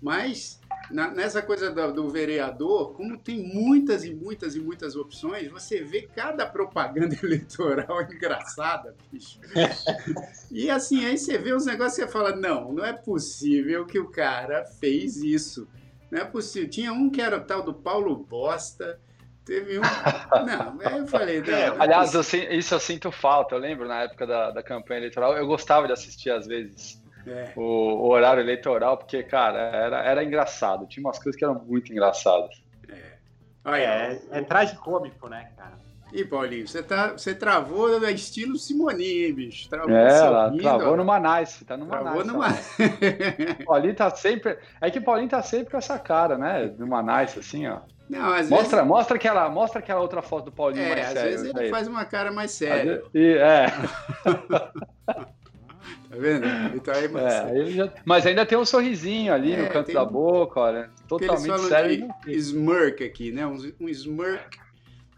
[0.00, 5.50] Mas na, nessa coisa do, do, vereador, como tem muitas e muitas e muitas opções,
[5.50, 9.40] você vê cada propaganda eleitoral engraçada, bicho.
[10.48, 13.98] e assim, aí você vê os negócios e você fala, não, não é possível que
[13.98, 15.66] o cara fez isso.
[16.08, 16.70] Não é possível.
[16.70, 19.00] Tinha um que era o tal do Paulo Bosta,
[19.44, 19.82] Teve um.
[19.82, 21.40] Não, eu falei.
[21.44, 23.54] Não, é, Aliás, eu, isso eu sinto falta.
[23.54, 27.52] Eu lembro na época da, da campanha eleitoral, eu gostava de assistir às vezes é.
[27.54, 30.86] o, o, horário eleitoral, porque, cara, era, era engraçado.
[30.86, 32.62] Tinha umas coisas que eram muito engraçadas.
[32.88, 33.18] É.
[33.64, 35.84] Olha, é, é, é tragicômico, né, cara?
[36.12, 39.68] E Paulinho, você, tá, você travou no estilo Simoninho, hein, bicho?
[39.68, 42.26] Travou é, ela travou no Nice, tá no travou Nice.
[42.28, 42.48] Numa...
[43.66, 44.56] Paulinho tá sempre.
[44.80, 46.72] É que o Paulinho tá sempre com essa cara, né?
[46.78, 47.80] Numa Nice, assim, ó.
[48.08, 48.88] Não, às mostra, vezes...
[48.88, 51.20] mostra, aquela, mostra aquela outra foto do Paulinho é, mais sério.
[51.22, 53.02] Às vezes ele faz uma cara mais séria.
[53.14, 53.66] É.
[55.06, 55.24] tá
[56.10, 56.46] vendo?
[56.74, 57.32] Então aí, mas...
[57.32, 57.92] É, já...
[58.04, 60.90] mas ainda tem um sorrisinho ali é, no canto da boca, olha.
[61.08, 62.08] Totalmente sério.
[62.24, 63.46] De smirk aqui, né?
[63.46, 64.58] Um, um smirk.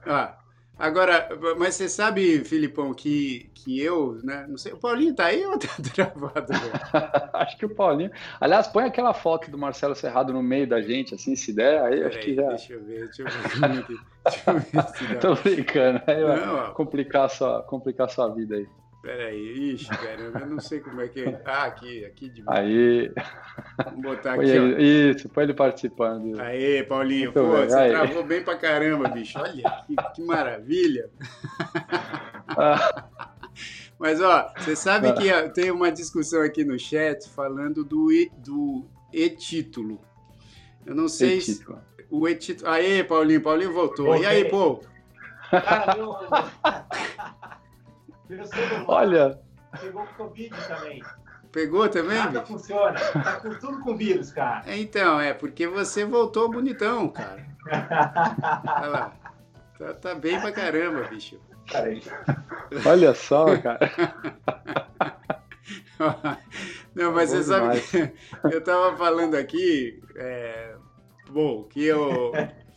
[0.07, 0.37] Ah,
[0.79, 4.47] Agora, mas você sabe, Filipão, que, que eu, né?
[4.47, 6.53] Não sei, o Paulinho tá aí ou tá travado?
[7.33, 8.11] acho que o Paulinho.
[8.39, 11.97] Aliás, põe aquela foto do Marcelo Serrado no meio da gente, assim, se der, aí
[11.97, 12.49] Pera acho aí, que já.
[12.49, 13.87] Deixa eu ver, deixa eu ver.
[14.25, 15.19] deixa eu ver se dá.
[15.21, 18.69] Tô brincando, aí vai complicar a sua, complicar a sua vida aí.
[19.07, 21.41] Peraí, ixi, caramba, eu não sei como é que é.
[21.45, 23.13] Ah, aqui, aqui de Aí.
[23.85, 24.59] Vamos botar aqui.
[24.59, 24.79] Ó.
[24.81, 26.41] Isso, põe ele participando.
[26.41, 27.69] Aí, Paulinho, Muito pô, bem.
[27.69, 27.91] você aí.
[27.91, 29.39] travou bem pra caramba, bicho.
[29.39, 31.09] Olha que, que maravilha.
[32.49, 33.05] Ah.
[33.97, 40.01] Mas, ó, você sabe que tem uma discussão aqui no chat falando do, do e-título.
[40.85, 41.65] Eu não sei se.
[42.11, 42.69] O e-título.
[42.69, 44.11] Aê, Paulinho, Paulinho voltou.
[44.11, 44.23] Okay.
[44.23, 44.81] E aí, pô?
[45.49, 45.95] Cara,
[48.87, 49.39] Olha.
[49.81, 51.03] Pegou o Covid também.
[51.53, 52.19] Pegou também?
[52.19, 52.53] Nada bicho?
[52.53, 52.99] funciona.
[52.99, 54.63] Tá com tudo com vírus, cara.
[54.77, 57.47] Então, é porque você voltou bonitão, cara.
[57.71, 59.17] Olha lá.
[59.79, 61.41] Tá, tá bem pra caramba, bicho.
[62.85, 63.91] Olha só, cara.
[66.95, 68.13] Não, mas tá você sabe que
[68.55, 70.75] eu tava falando aqui, é,
[71.31, 72.33] bom, que eu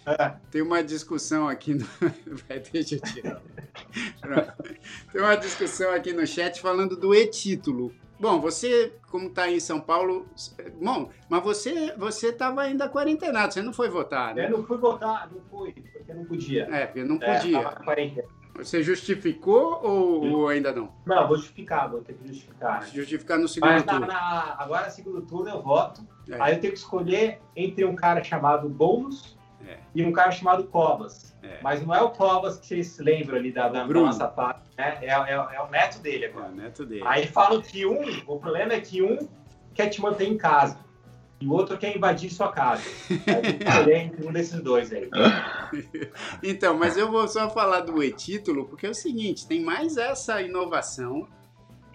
[0.49, 1.85] tem uma discussão aqui no.
[2.47, 3.41] Vai, deixa eu tirar.
[5.11, 7.93] Tem uma discussão aqui no chat falando do e-título.
[8.19, 10.27] Bom, você, como está em São Paulo,
[10.81, 14.47] bom, mas você você estava ainda quarentenado, você não foi votar, né?
[14.47, 16.67] Eu não fui votar, não fui, porque não podia.
[16.69, 17.59] É, porque não é, podia.
[17.59, 18.25] É,
[18.55, 20.91] você justificou ou, ou, ainda não?
[21.05, 22.81] Não, vou justificar, vou ter que justificar.
[22.81, 22.87] Né?
[22.93, 24.01] Justificar no segundo mas, turno.
[24.01, 26.01] Na, na, agora, segundo turno, eu voto.
[26.29, 26.41] É.
[26.41, 29.77] Aí eu tenho que escolher entre um cara chamado Boulos é.
[29.93, 31.35] e um cara chamado Covas.
[31.41, 31.59] É.
[31.61, 34.97] Mas não é o Covas que vocês lembram ali da, da nossa parte, né?
[35.01, 36.47] É, é, é, o neto dele agora.
[36.47, 37.03] É o neto dele.
[37.05, 39.17] Aí falam que um, o problema é que um
[39.73, 40.77] quer te manter em casa
[41.41, 42.83] e o outro quer invadir sua casa.
[43.65, 45.09] Aí entre um desses dois aí.
[46.43, 50.41] então, mas eu vou só falar do e-título, porque é o seguinte, tem mais essa
[50.41, 51.27] inovação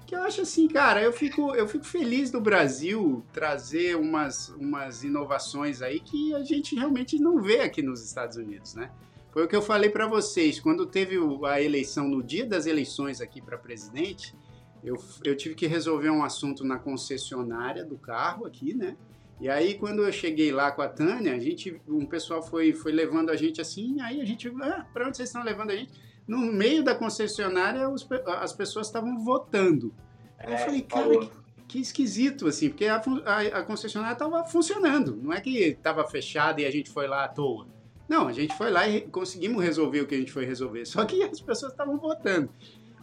[0.07, 5.03] que eu acho assim, cara, eu fico, eu fico feliz do Brasil trazer umas, umas
[5.03, 8.91] inovações aí que a gente realmente não vê aqui nos Estados Unidos, né?
[9.33, 13.21] Foi o que eu falei para vocês, quando teve a eleição, no dia das eleições
[13.21, 14.35] aqui para presidente,
[14.83, 18.97] eu, eu tive que resolver um assunto na concessionária do carro aqui, né?
[19.41, 22.93] E aí, quando eu cheguei lá com a Tânia, a gente, um pessoal foi, foi
[22.93, 25.93] levando a gente assim, aí a gente, ah, para onde vocês estão levando a gente?
[26.27, 28.07] No meio da concessionária os,
[28.41, 29.95] as pessoas estavam votando.
[30.39, 31.31] É, eu falei, cara, que,
[31.69, 36.61] que, esquisito, assim, porque a, a, a concessionária estava funcionando, não é que estava fechada
[36.61, 37.67] e a gente foi lá à toa.
[38.09, 41.05] Não, a gente foi lá e conseguimos resolver o que a gente foi resolver, só
[41.05, 42.51] que as pessoas estavam votando.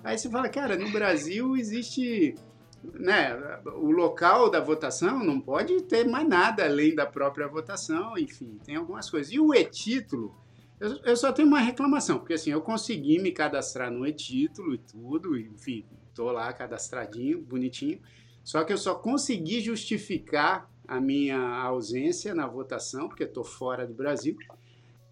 [0.04, 2.36] Aí você fala, cara, no Brasil existe
[2.84, 8.58] né, o local da votação não pode ter mais nada além da própria votação, enfim,
[8.64, 9.32] tem algumas coisas.
[9.32, 10.36] E o e-título,
[10.82, 14.80] eu, eu, só tenho uma reclamação, porque assim, eu consegui me cadastrar no e-título e
[14.80, 18.02] tudo, enfim, tô lá cadastradinho, bonitinho,
[18.44, 23.94] só que eu só consegui justificar a minha ausência na votação, porque estou fora do
[23.94, 24.36] Brasil,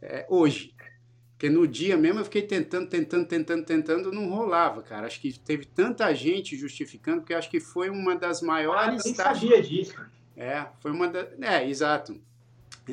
[0.01, 0.73] é, hoje.
[1.32, 5.08] Porque no dia mesmo eu fiquei tentando, tentando, tentando, tentando, não rolava, cara.
[5.08, 9.05] Acho que teve tanta gente justificando, porque acho que foi uma das maiores.
[9.05, 9.95] Ah, eu sabia disso.
[10.36, 11.27] É, foi uma das.
[11.39, 12.19] É, exato.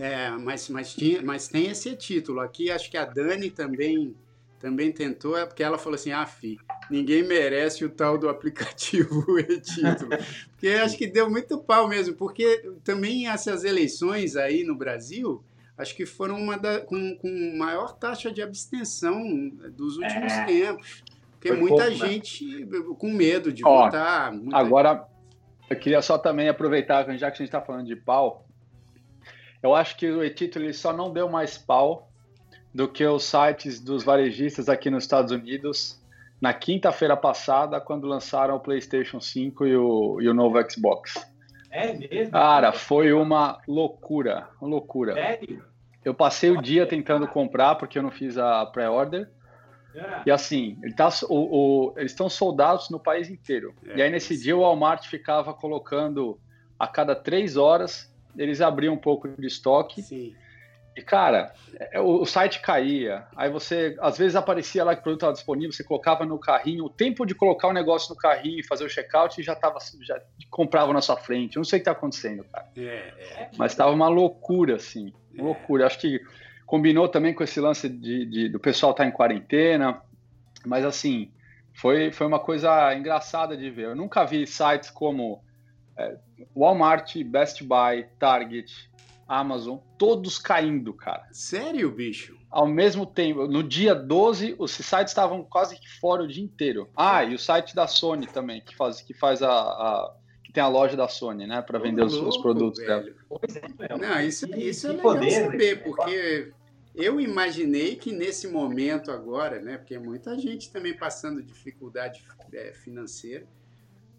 [0.00, 2.40] É, mas, mas, tinha, mas tem esse título.
[2.40, 4.14] Aqui acho que a Dani também
[4.58, 6.58] também tentou, é porque ela falou assim: ah, fi,
[6.90, 10.10] ninguém merece o tal do aplicativo e-título.
[10.50, 15.44] Porque acho que deu muito pau mesmo, porque também essas eleições aí no Brasil,
[15.76, 21.04] acho que foram uma da, com, com maior taxa de abstenção dos últimos é, tempos.
[21.32, 22.08] Porque muita pouco, né?
[22.08, 22.78] gente né?
[22.98, 24.32] com medo de Ó, votar.
[24.52, 25.06] Agora,
[25.68, 28.45] eu queria só também aproveitar, já que a gente está falando de pau,
[29.66, 32.08] eu acho que o e-título só não deu mais pau
[32.72, 36.00] do que os sites dos varejistas aqui nos Estados Unidos
[36.40, 41.14] na quinta-feira passada, quando lançaram o PlayStation 5 e o, e o novo Xbox.
[41.70, 42.32] É mesmo?
[42.32, 45.14] Cara, foi uma loucura, uma loucura.
[45.14, 45.64] Sério?
[46.04, 49.28] Eu passei o dia tentando comprar porque eu não fiz a pré-order.
[49.94, 50.22] É.
[50.26, 51.34] E assim, ele tá, o,
[51.88, 53.74] o, eles estão soldados no país inteiro.
[53.84, 56.38] É, e aí nesse dia o Walmart ficava colocando
[56.78, 60.02] a cada três horas eles abriam um pouco de estoque.
[60.02, 60.34] Sim.
[60.96, 61.52] E, cara,
[61.92, 63.26] é, o, o, site caía.
[63.36, 66.86] Aí você, às vezes, aparecia lá que o produto estava disponível, você colocava no carrinho,
[66.86, 70.18] o tempo de colocar o negócio no carrinho e fazer o checkout já tava, já
[70.50, 71.56] comprava na sua frente.
[71.56, 72.66] Eu não sei o que está acontecendo, cara.
[72.78, 73.50] É, é.
[73.58, 75.12] Mas estava uma loucura, assim.
[75.34, 75.44] Uma é.
[75.44, 75.86] loucura.
[75.86, 76.18] Acho que
[76.64, 80.00] combinou também com esse lance de, de do pessoal estar tá em quarentena.
[80.64, 81.30] Mas, assim,
[81.74, 83.88] foi, foi uma coisa engraçada de ver.
[83.88, 85.44] Eu nunca vi sites como
[85.98, 86.16] é,
[86.54, 88.90] Walmart, Best Buy, Target,
[89.28, 91.26] Amazon, todos caindo, cara.
[91.32, 92.36] Sério, bicho?
[92.50, 96.88] Ao mesmo tempo, no dia 12, os sites estavam quase que fora o dia inteiro.
[96.96, 100.62] Ah, e o site da Sony também, que faz, que faz a, a que tem
[100.62, 103.16] a loja da Sony, né, para vender louco, os, os, produtos velho.
[103.76, 103.98] dela.
[103.98, 106.52] Não, isso, isso é legal poder, saber, porque
[106.94, 113.46] eu imaginei que nesse momento agora, né, porque muita gente também passando dificuldade é, financeira,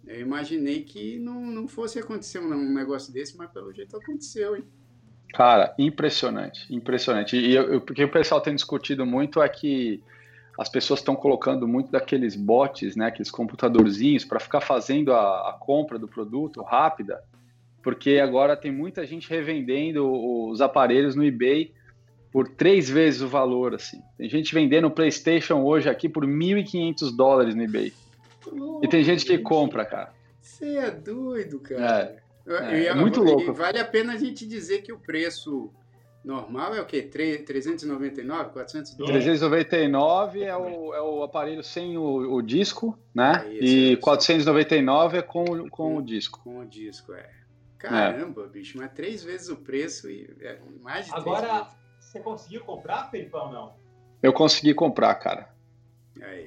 [0.08, 4.64] eu imaginei que não, não fosse acontecer um negócio desse, mas pelo jeito aconteceu, hein?
[5.34, 7.36] Cara, impressionante, impressionante.
[7.36, 10.02] E eu, o que o pessoal tem discutido muito é que
[10.58, 15.54] as pessoas estão colocando muito daqueles bots, né, aqueles computadorzinhos, para ficar fazendo a, a,
[15.54, 17.22] compra do produto rápida,
[17.84, 21.72] porque agora tem muita gente revendendo os aparelhos no eBay
[22.32, 24.02] por três vezes o valor, assim.
[24.18, 27.94] Tem gente vendendo o PlayStation hoje aqui por 1.500 dólares no eBay.
[28.54, 30.14] Oh, e tem gente que compra, cara.
[30.42, 32.22] Você é doido, cara.
[32.48, 33.54] É, é, é muito louco.
[33.54, 35.72] vale a pena a gente dizer que o preço
[36.24, 37.02] normal é o quê?
[37.02, 39.24] 399, 400 dólares?
[39.24, 43.44] 399 é o, é o aparelho sem o, o disco, né?
[43.46, 46.42] É e é 499 é com, com, com, o disco.
[46.44, 47.30] Com o disco, é.
[47.78, 48.48] Caramba, é.
[48.48, 51.68] bicho, mas três vezes o preço e é, mais de Agora,
[52.00, 53.74] você conseguiu comprar, Felipão, não?
[54.22, 55.50] Eu consegui comprar, cara.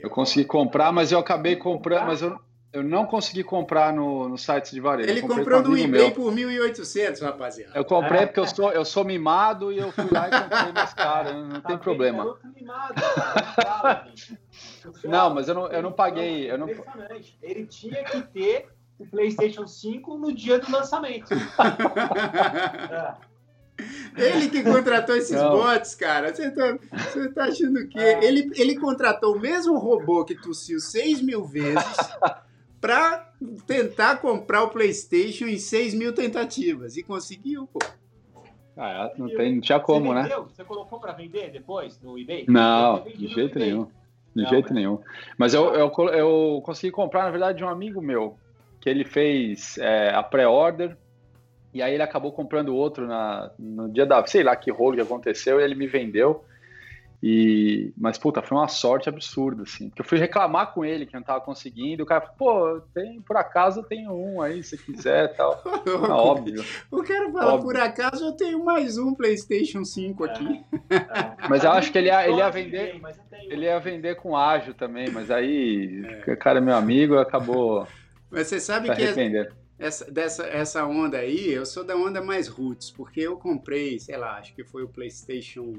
[0.03, 2.39] Eu consegui comprar, mas eu acabei comprando, mas eu,
[2.73, 5.11] eu não consegui comprar no, no site de varejo.
[5.11, 6.13] Ele comprou no eBay meu.
[6.13, 7.73] por 1.800, rapaziada.
[7.77, 8.27] Eu comprei é.
[8.27, 11.49] porque eu sou, eu sou mimado e eu fui lá e comprei mais caro, não,
[11.49, 12.39] não tá tem problema.
[12.55, 12.95] Mimado,
[13.57, 14.07] cara.
[15.05, 16.51] não, mas eu não, eu não paguei.
[16.51, 16.69] Eu não...
[17.43, 21.33] Ele tinha que ter o PlayStation 5 no dia do lançamento.
[21.35, 23.30] é.
[24.17, 25.51] Ele que contratou esses não.
[25.51, 26.35] bots, cara.
[26.35, 28.25] Você tá, você tá achando que é.
[28.25, 31.85] ele, ele contratou o mesmo robô que tossiu 6 mil vezes
[32.81, 33.33] para
[33.67, 36.97] tentar comprar o PlayStation em 6 mil tentativas.
[36.97, 37.79] E conseguiu, pô.
[38.77, 40.37] Ah, não, tem, não tinha como, você né?
[40.49, 42.47] Você colocou para vender depois no eBay?
[42.49, 43.85] Não, de jeito nenhum.
[44.35, 44.75] De não, jeito mas...
[44.75, 44.99] nenhum.
[45.37, 48.39] Mas eu, eu, eu consegui comprar, na verdade, de um amigo meu,
[48.81, 50.97] que ele fez é, a pré-order
[51.73, 54.25] e aí ele acabou comprando outro na, no dia da.
[54.27, 56.45] Sei lá que rolo que aconteceu, e ele me vendeu.
[57.23, 59.91] E, mas, puta, foi uma sorte absurda, assim.
[59.91, 62.03] Porque eu fui reclamar com ele que não tava conseguindo.
[62.03, 65.63] O cara falou, pô, tem, por acaso eu tenho um aí, se quiser tal.
[66.11, 66.65] Ah, óbvio.
[66.91, 67.67] O cara fala, óbvio.
[67.67, 70.65] por acaso eu tenho mais um PlayStation 5 aqui.
[70.89, 71.49] É, é.
[71.49, 73.01] Mas eu acho que ele ia, ele ia vender.
[73.49, 76.33] Ele ia vender com ágil também, mas aí, é.
[76.33, 77.87] o cara é meu amigo, acabou.
[78.31, 79.03] Mas você sabe que.
[79.03, 79.49] É
[79.81, 84.19] essa, dessa, essa onda aí, eu sou da onda mais roots, porque eu comprei, sei
[84.19, 85.73] lá, acho que foi o PlayStation.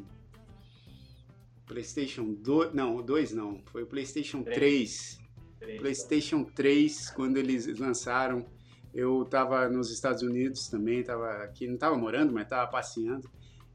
[1.67, 2.73] PlayStation 2.
[2.73, 5.19] Não, o 2 não, foi o PlayStation 3.
[5.59, 5.79] 3.
[5.79, 8.43] PlayStation 3, quando eles lançaram.
[8.91, 13.29] Eu tava nos Estados Unidos também, tava aqui, não tava morando, mas tava passeando.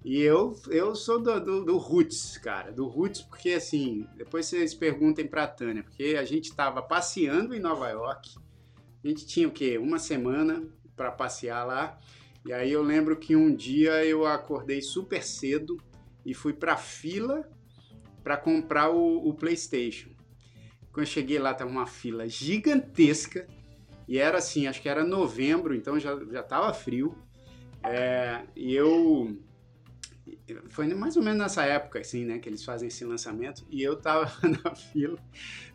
[0.05, 4.75] E eu, eu sou do, do, do, Roots, cara, do Roots, porque assim, depois vocês
[4.75, 8.37] perguntem pra Tânia, porque a gente tava passeando em Nova York,
[9.07, 9.79] a gente tinha o quê?
[9.79, 10.63] Uma semana
[10.97, 11.99] para passear lá.
[12.45, 15.77] E aí eu lembro que um dia eu acordei super cedo
[16.25, 17.49] e fui para fila
[18.23, 20.11] para comprar o, o, PlayStation.
[20.93, 23.47] Quando eu cheguei lá, tava uma fila gigantesca
[24.09, 27.17] e era assim, acho que era novembro, então já já tava frio.
[27.85, 29.39] É, e eu
[30.69, 33.67] foi mais ou menos nessa época, assim, né, que eles fazem esse lançamento.
[33.71, 34.31] E eu tava
[34.65, 35.19] na fila,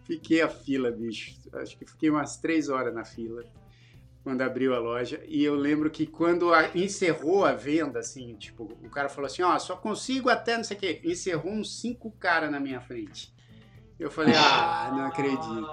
[0.04, 1.36] fiquei a fila, bicho.
[1.54, 3.44] Acho que fiquei umas três horas na fila
[4.24, 5.22] quando abriu a loja.
[5.28, 9.42] E eu lembro que quando a, encerrou a venda, assim, tipo, o cara falou assim:
[9.42, 11.02] Ó, oh, só consigo até não sei o quê.
[11.04, 13.34] Encerrou uns cinco caras na minha frente.
[14.02, 15.68] Eu falei, ah, não acredito.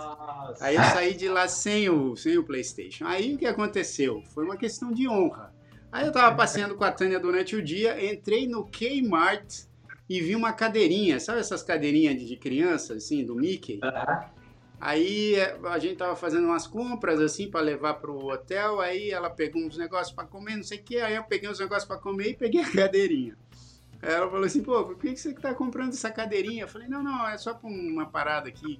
[0.60, 3.06] Aí eu saí de lá sem o, sem o PlayStation.
[3.06, 4.22] Aí o que aconteceu?
[4.34, 5.50] Foi uma questão de honra.
[5.90, 9.64] Aí eu tava passeando com a Tânia durante o dia, entrei no Kmart
[10.08, 13.80] e vi uma cadeirinha, sabe essas cadeirinhas de criança, assim, do Mickey?
[13.82, 14.38] Uhum.
[14.80, 19.28] Aí é, a gente tava fazendo umas compras, assim, para levar pro hotel, aí ela
[19.28, 21.98] pegou uns negócios para comer, não sei o que, aí eu peguei uns negócios para
[21.98, 23.36] comer e peguei a cadeirinha.
[24.00, 26.62] Aí ela falou assim, pô, por que você tá comprando essa cadeirinha?
[26.62, 28.78] Eu falei, não, não, é só pra uma parada aqui,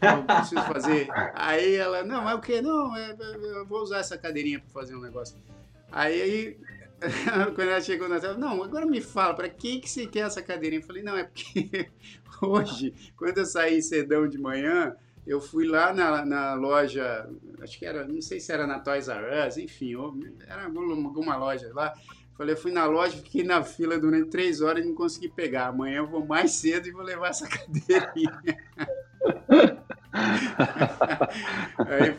[0.00, 1.08] eu preciso fazer.
[1.34, 2.62] Aí ela, não, mas o que?
[2.62, 5.36] Não, é, eu vou usar essa cadeirinha para fazer um negócio.
[5.92, 6.56] Aí,
[7.54, 10.42] quando ela chegou na tela, não, agora me fala, para que, que você quer essa
[10.42, 10.80] cadeirinha?
[10.80, 11.90] Eu falei, não, é porque
[12.42, 14.94] hoje, quando eu saí cedão de manhã,
[15.26, 17.28] eu fui lá na, na loja,
[17.60, 19.94] acho que era, não sei se era na Toys R Us, enfim,
[20.46, 21.94] era alguma, loja lá.
[22.36, 25.66] Falei, eu fui na loja, fiquei na fila durante três horas e não consegui pegar.
[25.66, 28.40] Amanhã eu vou mais cedo e vou levar essa cadeirinha.
[31.78, 32.12] Aí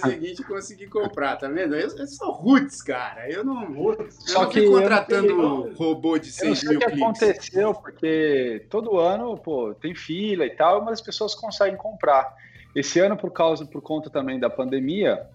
[0.00, 1.74] dia seguinte e consegui comprar, tá vendo?
[1.74, 3.30] Eu, eu sou roots, cara.
[3.30, 6.86] Eu não, eu Só não que contratando não robô de 6 mil cliques.
[6.86, 11.76] o que aconteceu, porque todo ano, pô, tem fila e tal, mas as pessoas conseguem
[11.76, 12.34] comprar.
[12.74, 15.26] Esse ano, por causa, por conta também da pandemia,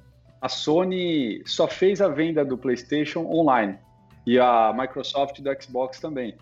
[0.41, 3.77] a Sony só fez a venda do PlayStation online
[4.25, 6.35] e a Microsoft do Xbox também.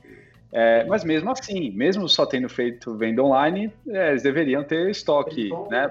[0.52, 5.36] É, mas mesmo assim, mesmo só tendo feito venda online, é, eles deveriam ter estoque,
[5.36, 5.90] Felipão, né?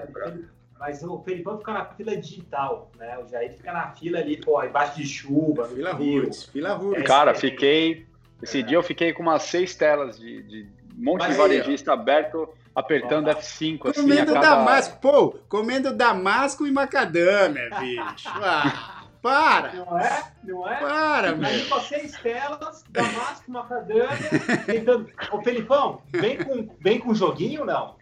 [0.81, 3.15] Mas o Felipão fica na fila digital, né?
[3.19, 5.67] O Jair fica na fila ali, pô, embaixo de chuva.
[5.67, 7.03] Fila Roots, fila Roots.
[7.03, 8.07] Cara, fiquei.
[8.41, 8.63] Esse é.
[8.63, 10.67] dia eu fiquei com umas seis telas de, de
[10.97, 14.01] um monte mas de varejista aí, aberto apertando F5 assim.
[14.01, 14.55] Comendo cada...
[14.55, 18.27] Damasco, pô, comendo Damasco e macadâmia, bicho.
[18.27, 18.97] Ah.
[19.21, 19.73] Para!
[19.73, 20.31] Não é?
[20.43, 20.79] Não é?
[20.79, 21.47] Para, meu!
[21.47, 24.17] Aí seis telas, Damasco, Macadâmia,
[24.65, 25.11] tentando...
[25.31, 28.00] Ô, Felipão, vem com, vem com joguinho ou não?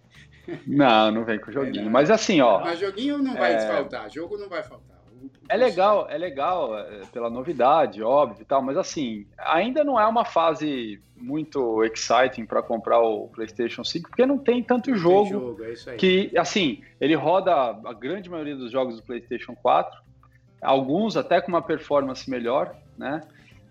[0.65, 1.87] Não, não vem com joguinho.
[1.87, 2.59] É, Mas assim, ó...
[2.59, 3.59] Mas joguinho não vai é...
[3.59, 4.99] faltar, jogo não vai faltar.
[5.49, 10.05] É legal, é legal é, pela novidade, óbvio e tal, mas assim, ainda não é
[10.05, 15.55] uma fase muito exciting para comprar o PlayStation 5, porque não tem tanto não jogo,
[15.55, 19.99] tem jogo é que, assim, ele roda a grande maioria dos jogos do PlayStation 4,
[20.61, 23.21] alguns até com uma performance melhor, né?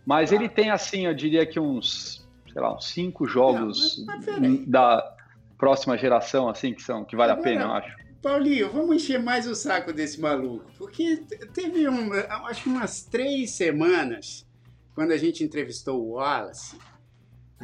[0.04, 0.34] Mas ah.
[0.34, 5.14] ele tem assim, eu diria que uns, sei lá, uns cinco jogos não, da
[5.58, 7.96] próxima geração, assim, que são que vale Agora, a pena, eu acho.
[8.22, 12.12] Paulinho, vamos encher mais o saco desse maluco, porque teve um,
[12.46, 14.46] acho que umas três semanas,
[14.94, 16.76] quando a gente entrevistou o Wallace,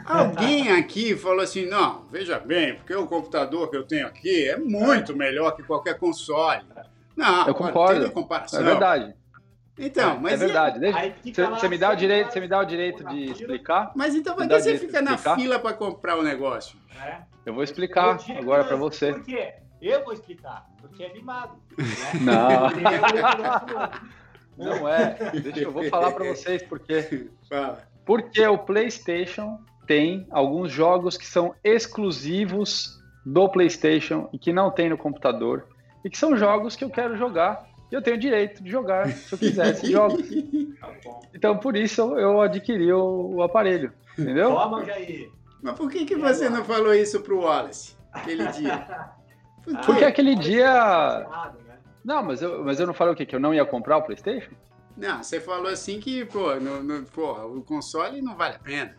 [0.05, 4.57] alguém aqui falou assim, não, veja bem, porque o computador que eu tenho aqui é
[4.57, 6.65] muito melhor que qualquer console.
[7.17, 8.11] Não, eu concordo.
[8.11, 8.61] comparação.
[8.61, 9.15] É verdade.
[9.77, 10.81] Então, é, mas é verdade.
[11.33, 13.91] Você me dá o direito, você me dá o direito de explicar?
[13.97, 16.79] Mas então por que você fica na fila para comprar o negócio?
[17.01, 17.34] É.
[17.45, 19.13] Eu vou explicar agora para você.
[19.13, 19.55] Por quê?
[19.81, 21.57] Eu vou explicar, porque é mimado.
[21.77, 22.21] Né?
[24.57, 24.57] Não.
[24.57, 25.33] Não é.
[25.41, 27.29] Deixa eu vou falar para vocês porque
[28.05, 34.91] porque o PlayStation tem alguns jogos que são exclusivos do PlayStation e que não tem
[34.91, 35.67] no computador
[36.05, 37.67] e que são jogos que eu quero jogar.
[37.91, 40.23] E eu tenho direito de jogar, se eu quiser, esses jogos.
[41.35, 43.93] Então, por isso, eu adquiri o, o aparelho.
[44.17, 44.51] Entendeu?
[44.51, 45.29] Toma, Jair.
[45.65, 48.87] Mas por que, que você não falou isso pro Wallace aquele dia?
[49.65, 51.27] Por Porque aquele dia.
[51.67, 51.79] Né?
[52.05, 53.25] Não, mas eu, mas eu não falei o quê?
[53.25, 54.51] Que eu não ia comprar o PlayStation?
[54.95, 58.95] Não, você falou assim que, pô, no, no, porra, o console não vale a pena.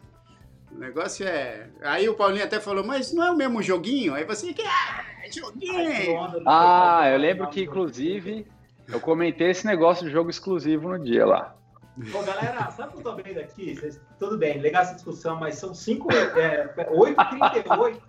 [0.72, 1.70] O negócio é.
[1.84, 4.16] Aí o Paulinho até falou, mas não é o mesmo joguinho?
[4.16, 4.64] Aí você que.
[4.64, 6.42] Ah, joguinho!
[6.48, 8.48] Ah, eu lembro que, inclusive,
[8.88, 11.56] eu comentei esse negócio de jogo exclusivo no dia lá.
[11.98, 13.76] Bom, galera, sabe o que eu tô vendo aqui?
[13.76, 18.02] Vocês, tudo bem, legal essa discussão, mas são 5, é, 8h38.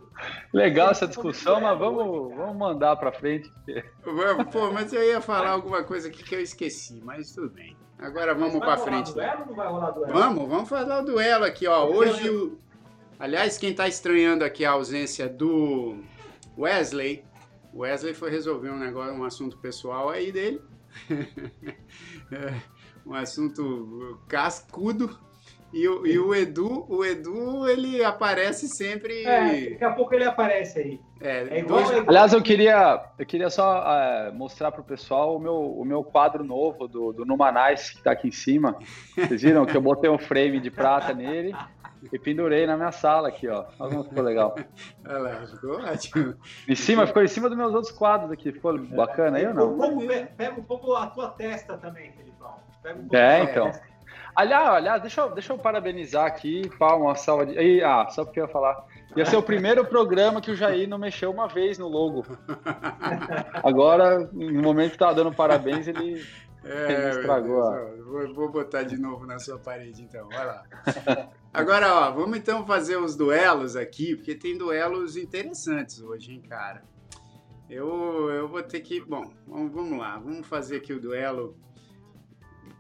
[0.53, 3.53] Legal essa discussão, mas vamos, vamos mandar para frente.
[4.51, 7.77] Pô, mas eu ia falar alguma coisa aqui que eu esqueci, mas tudo bem.
[7.99, 9.13] Agora vamos para frente.
[9.13, 10.13] Duelo ou não vai rolar duelo?
[10.13, 11.87] Vamos, vamos falar o duelo aqui, ó.
[11.87, 12.59] Hoje, o...
[13.19, 16.03] aliás, quem está estranhando aqui a ausência do
[16.59, 17.25] Wesley,
[17.75, 20.61] Wesley foi resolver um negócio, um assunto pessoal aí dele.
[23.07, 25.19] um assunto cascudo.
[25.73, 29.25] E o, e o Edu, o Edu, ele aparece sempre.
[29.25, 31.01] É, daqui a pouco ele aparece aí.
[31.21, 35.55] É, é igual, Aliás, eu queria, eu queria só uh, mostrar pro pessoal o meu,
[35.55, 38.79] o meu quadro novo do, do Numanice, que tá aqui em cima.
[39.17, 41.55] Vocês viram que eu botei um frame de prata nele
[42.13, 43.65] e pendurei na minha sala aqui, ó.
[43.79, 44.55] Olha como ficou legal.
[45.05, 46.35] Olha lá, ficou ótimo.
[46.69, 48.53] Em cima, ficou em cima dos meus outros quadros aqui.
[48.53, 49.99] Ficou bacana aí ou não?
[50.37, 52.13] pega um pouco a tua testa também.
[52.87, 53.73] Pega um é, então.
[54.35, 57.83] Aliás, aliás deixa, eu, deixa eu parabenizar aqui, palma, uma salva de.
[57.83, 58.85] ah, só porque eu ia falar.
[59.17, 62.25] Ia ser o primeiro programa que o Jair não mexeu uma vez no logo.
[63.65, 66.23] Agora, no momento que tava dando parabéns, ele,
[66.63, 67.63] é, ele estragou.
[68.05, 70.29] Vou, vou, botar de novo na sua parede, então.
[70.29, 70.63] Vai lá.
[71.53, 76.83] Agora, ó, vamos então fazer os duelos aqui, porque tem duelos interessantes hoje, hein, cara.
[77.71, 79.01] Eu, eu vou ter que.
[79.01, 81.57] Bom, vamos lá, vamos fazer aqui o duelo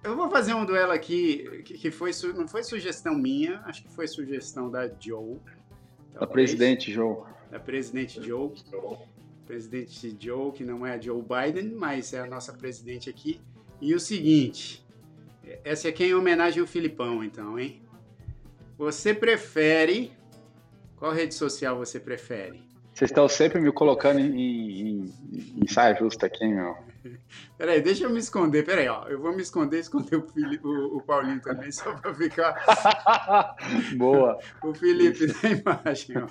[0.06, 4.06] eu vou fazer um duelo aqui que, foi não foi sugestão minha, acho que foi
[4.06, 5.38] sugestão da Joe.
[5.38, 7.24] Talvez, da presidente Joe.
[7.50, 8.52] Da presidente Joe.
[9.46, 13.40] Presidente Joe, que não é a Joe Biden, mas é a nossa presidente aqui.
[13.80, 14.84] E o seguinte,
[15.64, 17.82] essa aqui é em homenagem ao Filipão, então, hein?
[18.78, 20.12] Você prefere.
[20.96, 22.64] Qual rede social você prefere?
[22.94, 25.14] Vocês estão sempre me colocando em, em,
[25.62, 26.85] em saia justa aqui, meu.
[27.56, 28.64] Peraí, deixa eu me esconder.
[28.64, 29.06] Peraí, ó.
[29.08, 33.56] Eu vou me esconder, esconder o, Felipe, o, o Paulinho também, só para ficar.
[33.96, 34.38] Boa.
[34.62, 36.28] o Felipe da imagem, ó.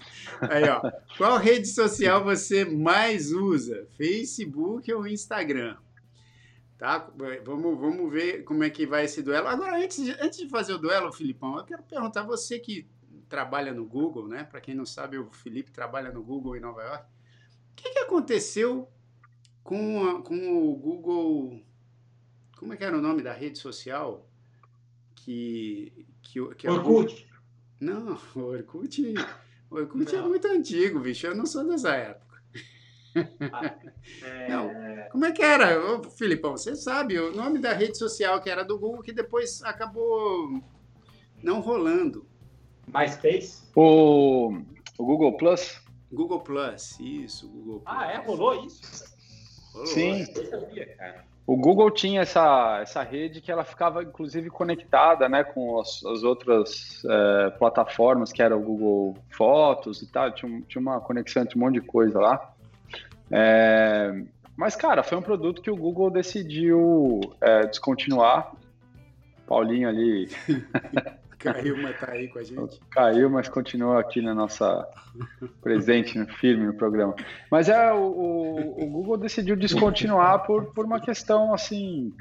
[0.49, 0.91] Aí, ó.
[1.17, 3.87] Qual rede social você mais usa?
[3.97, 5.77] Facebook ou Instagram?
[6.77, 7.09] Tá?
[7.43, 9.47] Vamos, vamos ver como é que vai esse duelo.
[9.47, 12.87] Agora, antes de, antes de fazer o duelo, Filipão, eu quero perguntar, você que
[13.29, 14.43] trabalha no Google, né?
[14.43, 17.05] Para quem não sabe, o Felipe trabalha no Google em Nova York.
[17.71, 18.89] O que, que aconteceu
[19.65, 21.59] com, a, com o Google.
[22.57, 24.29] Como é que era o nome da rede social?
[25.15, 26.05] Que.
[26.21, 27.27] que, que Orkut.
[27.81, 29.13] Não, o Orkut.
[29.69, 30.25] O Orkut é não.
[30.25, 31.27] é muito antigo, bicho.
[31.27, 32.41] Eu não sou dessa época.
[33.51, 33.75] Ah,
[34.23, 34.49] é...
[34.49, 34.69] Não,
[35.09, 35.83] como é que era?
[35.83, 39.63] Ô, Filipão, você sabe o nome da rede social que era do Google que depois
[39.63, 40.61] acabou
[41.41, 42.27] não rolando.
[42.87, 43.63] MySpace?
[43.75, 44.53] O,
[44.97, 45.81] o Google Plus?
[46.11, 47.97] Google Plus, isso, Google Plus.
[47.97, 48.17] Ah, é?
[48.17, 49.14] Rolou isso?
[49.85, 50.25] Sim.
[51.47, 56.23] O Google tinha essa, essa rede que ela ficava, inclusive, conectada né, com as, as
[56.23, 60.31] outras é, plataformas, que era o Google Fotos e tal.
[60.31, 62.53] Tinha, tinha uma conexão entre um monte de coisa lá.
[63.31, 64.23] É,
[64.57, 68.51] mas, cara, foi um produto que o Google decidiu é, descontinuar.
[69.45, 70.27] Paulinho ali
[71.53, 72.79] Caiu, mas tá aí com a gente.
[72.89, 74.87] Caiu, mas continua aqui na nossa
[75.61, 77.15] presente, firme no programa.
[77.49, 82.13] Mas é o, o, o Google decidiu descontinuar por, por uma questão assim.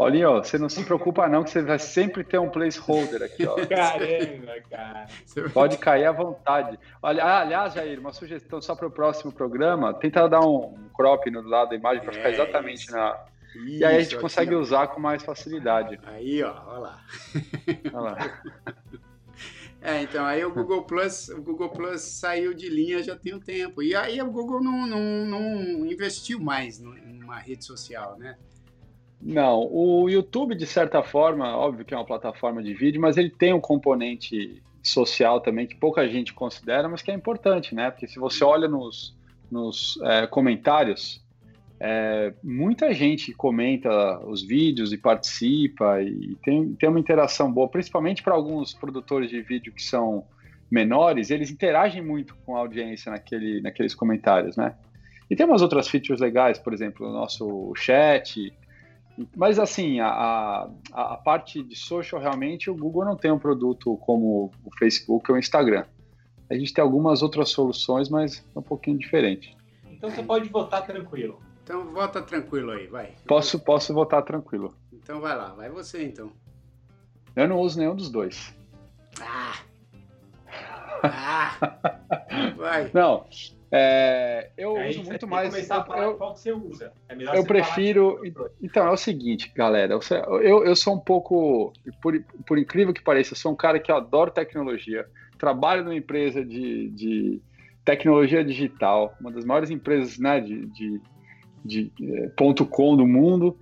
[0.00, 3.54] Paulinho, você não se preocupa não, que você vai sempre ter um placeholder aqui, ó.
[3.66, 5.06] Caramba, cara.
[5.52, 6.78] Pode cair à vontade.
[7.02, 11.30] Olha, ah, aliás, Jair, uma sugestão só para o próximo programa, tenta dar um crop
[11.30, 13.14] no lado da imagem para ficar é exatamente na,
[13.56, 15.98] isso, e aí a gente consegue usar com mais facilidade.
[16.04, 17.04] Aí, ó, olha lá.
[17.92, 18.42] Olha lá.
[19.82, 23.40] É, então aí o Google Plus, o Google Plus saiu de linha já tem um
[23.40, 23.82] tempo.
[23.82, 28.36] E aí o Google não, não, não investiu mais numa rede social, né?
[29.22, 33.30] Não, o YouTube, de certa forma, óbvio que é uma plataforma de vídeo, mas ele
[33.30, 37.90] tem um componente social também que pouca gente considera, mas que é importante, né?
[37.90, 39.14] Porque se você olha nos,
[39.50, 41.19] nos é, comentários,
[41.82, 48.22] é, muita gente comenta os vídeos e participa e tem, tem uma interação boa, principalmente
[48.22, 50.26] para alguns produtores de vídeo que são
[50.70, 54.74] menores, eles interagem muito com a audiência naquele, naqueles comentários, né?
[55.30, 58.52] E tem umas outras features legais, por exemplo, o nosso chat.
[59.34, 63.96] Mas assim, a, a, a parte de social realmente o Google não tem um produto
[63.98, 65.84] como o Facebook ou o Instagram.
[66.50, 69.56] A gente tem algumas outras soluções, mas é um pouquinho diferente.
[69.90, 71.40] Então você pode votar tranquilo.
[71.62, 73.14] Então vota tranquilo aí, vai.
[73.26, 74.74] Posso, posso votar tranquilo.
[74.92, 76.32] Então vai lá, vai você então.
[77.36, 78.54] Eu não uso nenhum dos dois.
[79.20, 79.60] Ah!
[81.02, 81.56] Ah!
[82.58, 82.90] vai.
[82.92, 83.24] Não,
[83.72, 85.50] é, eu aí uso muito mais.
[85.50, 86.92] Começar a falar eu, qual que você usa.
[87.08, 88.20] É melhor eu prefiro.
[88.60, 89.94] Então, é o seguinte, galera.
[89.94, 91.72] Eu, eu, eu sou um pouco.
[92.02, 95.06] Por, por incrível que pareça, eu sou um cara que adoro tecnologia.
[95.38, 97.40] Trabalho numa empresa de, de
[97.84, 101.00] tecnologia digital, uma das maiores empresas né, de, de
[101.64, 103.56] de é, ponto .com do mundo.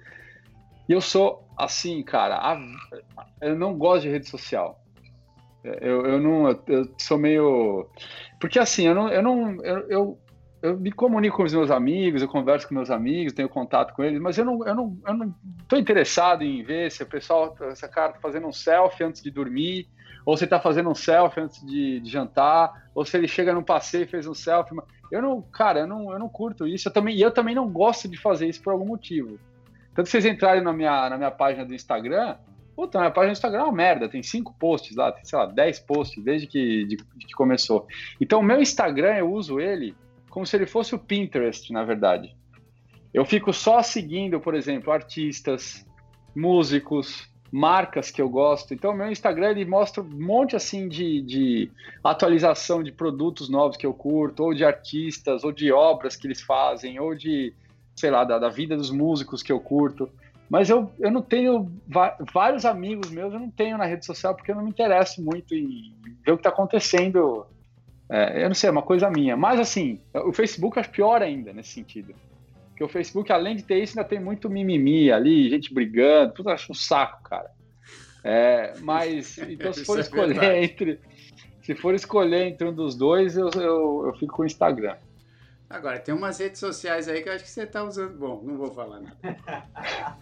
[0.89, 2.61] E eu sou assim, cara, a,
[3.41, 4.81] eu não gosto de rede social.
[5.65, 7.87] Eu, eu não, eu sou meio,
[8.41, 10.19] porque assim, eu não, eu não, eu, eu,
[10.63, 14.05] eu, me comunico com os meus amigos, eu converso com meus amigos, tenho contato com
[14.05, 15.35] eles, mas eu não, eu não, eu não
[15.67, 19.31] tô interessado em ver se o pessoal, essa cara tá fazendo um selfie antes de
[19.31, 19.89] dormir,
[20.25, 23.63] ou se tá fazendo um selfie antes de, de jantar, ou se ele chega num
[23.63, 24.77] passeio e fez um selfie.
[25.11, 26.89] Eu não, cara, eu não, eu não curto isso.
[26.89, 29.39] Eu também, e eu também não gosto de fazer isso por algum motivo.
[29.95, 32.37] Tanto vocês entrarem na minha, na minha página do Instagram,
[32.77, 34.09] puta, minha página do Instagram é uma merda.
[34.09, 37.87] Tem cinco posts lá, tem, sei lá, dez posts desde que, de, de que começou.
[38.21, 39.97] Então, o meu Instagram, eu uso ele
[40.31, 42.37] como se ele fosse o Pinterest, na verdade.
[43.13, 45.85] Eu fico só seguindo, por exemplo, artistas,
[46.35, 48.75] músicos, marcas que eu gosto.
[48.75, 51.71] Então, meu Instagram ele mostra um monte assim de, de
[52.05, 56.43] atualização de produtos novos que eu curto, ou de artistas, ou de obras que eles
[56.43, 57.55] fazem, ou de,
[57.97, 60.09] sei lá, da, da vida dos músicos que eu curto.
[60.49, 61.71] Mas eu, eu não tenho
[62.33, 65.55] vários amigos meus, eu não tenho na rede social porque eu não me interesso muito
[65.55, 65.95] em
[66.25, 67.47] ver o que está acontecendo.
[68.11, 69.37] É, eu não sei, é uma coisa minha.
[69.37, 72.15] Mas assim, o Facebook acho pior ainda nesse sentido.
[72.79, 76.51] Porque o Facebook, além de ter isso, ainda tem muito mimimi ali, gente brigando, tudo
[76.51, 77.51] acho um saco, cara.
[78.23, 81.01] É, mas, então, se for é escolher é entre.
[81.61, 84.95] Se for escolher entre um dos dois, eu, eu, eu fico com o Instagram.
[85.69, 88.17] Agora, tem umas redes sociais aí que eu acho que você está usando.
[88.17, 89.17] Bom, não vou falar nada.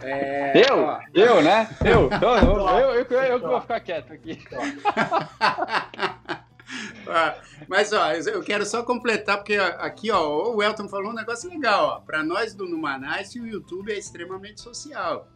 [0.01, 0.79] É, eu?
[0.79, 0.99] Ó.
[1.13, 1.69] Eu, né?
[1.85, 2.07] Eu.
[2.07, 4.39] Então, eu, eu, eu, eu, eu vou ficar quieto aqui.
[7.09, 11.49] Ah, mas, ó, eu quero só completar, porque aqui, ó, o Elton falou um negócio
[11.49, 11.99] legal, ó.
[12.01, 15.31] Para nós do Numanais, o YouTube é extremamente social.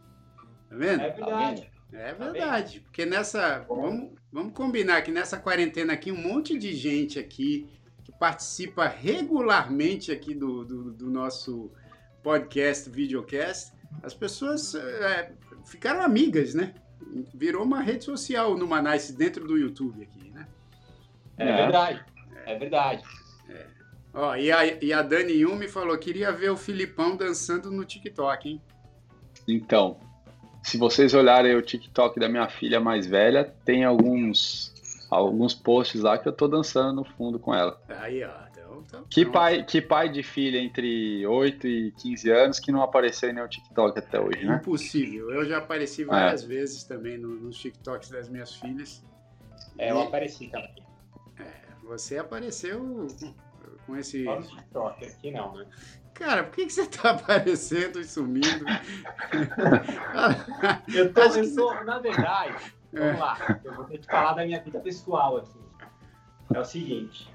[0.68, 1.00] Tá vendo?
[1.00, 1.72] É verdade.
[1.92, 3.66] É verdade, porque nessa.
[3.68, 7.68] Vamos, vamos combinar que nessa quarentena aqui, um monte de gente aqui
[8.02, 11.70] que participa regularmente aqui do, do, do nosso
[12.22, 13.72] podcast, videocast,
[14.02, 15.32] as pessoas é,
[15.66, 16.74] ficaram amigas, né?
[17.34, 20.31] Virou uma rede social no Manice dentro do YouTube aqui?
[21.42, 22.04] É, é verdade,
[22.46, 23.02] é verdade.
[23.48, 23.66] É.
[24.14, 28.48] Ó, e a, e a Dani Yumi falou, queria ver o Filipão dançando no TikTok,
[28.48, 28.62] hein?
[29.48, 29.98] Então,
[30.62, 34.72] se vocês olharem o TikTok da minha filha mais velha, tem alguns
[35.10, 37.78] alguns posts lá que eu tô dançando no fundo com ela.
[37.88, 38.30] Aí, ó.
[38.50, 42.82] Então, então, que, pai, que pai de filha entre 8 e 15 anos que não
[42.82, 44.56] apareceu em nenhum TikTok até hoje, né?
[44.56, 45.30] Impossível.
[45.30, 46.46] Eu já apareci várias é.
[46.46, 49.04] vezes também no, nos TikToks das minhas filhas.
[49.78, 50.82] É, eu apareci também.
[51.92, 53.06] É, você apareceu
[53.86, 54.24] com esse.
[54.24, 55.66] Só no TikTok, aqui não, né?
[56.14, 58.64] Cara, por que, que você tá aparecendo e sumindo?
[60.94, 64.62] eu tô, eu tô na verdade, vamos lá, eu vou ter que falar da minha
[64.62, 65.58] vida pessoal aqui.
[66.54, 67.32] É o seguinte,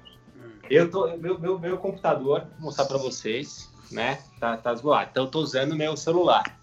[0.70, 5.24] eu tô, meu, meu, meu computador, vou mostrar para vocês, né, tá, tá zoado, então
[5.24, 6.58] eu tô usando meu celular.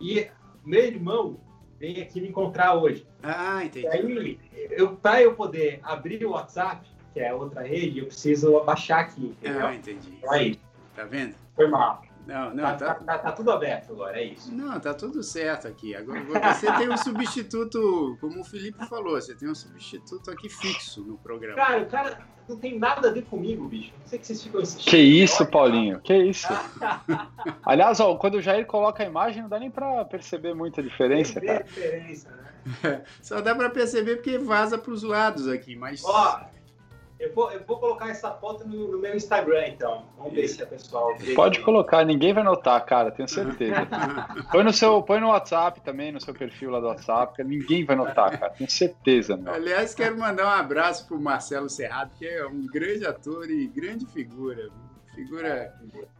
[0.00, 0.30] E
[0.64, 1.40] meu irmão
[1.78, 3.06] veio aqui me encontrar hoje.
[3.22, 3.86] Ah, entendi.
[3.86, 4.38] E aí,
[4.70, 9.36] eu, para eu poder abrir o WhatsApp, que é outra rede, eu preciso baixar aqui.
[9.40, 9.66] Entendeu?
[9.66, 10.14] Ah, entendi.
[10.18, 10.58] Então, aí.
[10.94, 11.34] Tá vendo?
[11.54, 12.02] Foi mal.
[12.26, 12.94] Não, não, tá, tá...
[12.94, 14.54] Tá, tá, tudo aberto agora, é isso.
[14.54, 15.96] Não, tá tudo certo aqui.
[15.96, 16.22] Agora
[16.54, 21.16] você tem um substituto, como o Felipe falou, você tem um substituto aqui fixo no
[21.18, 21.56] programa.
[21.56, 23.92] Cara, o cara não tem nada a ver comigo, bicho.
[23.98, 24.90] Não sei que vocês ficam assistindo.
[24.90, 26.48] Que isso, Paulinho, que isso.
[27.64, 31.40] Aliás, ó, quando o Jair coloca a imagem, não dá nem pra perceber muita diferença,
[31.40, 31.64] cara.
[31.64, 32.30] diferença,
[32.84, 33.02] né?
[33.22, 36.04] Só dá pra perceber porque vaza pros lados aqui, mas.
[36.04, 36.40] Ó,
[37.20, 40.06] eu vou, eu vou colocar essa foto no, no meu Instagram, então.
[40.16, 41.14] Vamos ver se a pessoal.
[41.34, 43.86] Pode colocar, ninguém vai notar, cara, tenho certeza.
[44.50, 47.94] põe, no seu, põe no WhatsApp também, no seu perfil lá do WhatsApp, ninguém vai
[47.94, 49.36] notar, cara, tenho certeza.
[49.36, 49.52] Meu.
[49.52, 54.06] Aliás, quero mandar um abraço pro Marcelo Serrado, que é um grande ator e grande
[54.06, 54.70] figura.
[55.14, 55.74] Figura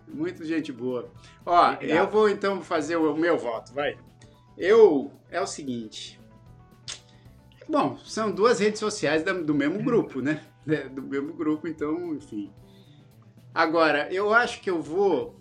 [0.07, 1.09] muito gente boa.
[1.47, 3.97] Ó, eu vou então fazer o meu voto, vai.
[4.59, 5.11] Eu.
[5.31, 6.21] É o seguinte.
[7.67, 10.43] Bom, são duas redes sociais do mesmo grupo, né?
[10.71, 12.53] Né, do mesmo grupo, então, enfim.
[13.53, 15.41] Agora, eu acho que eu vou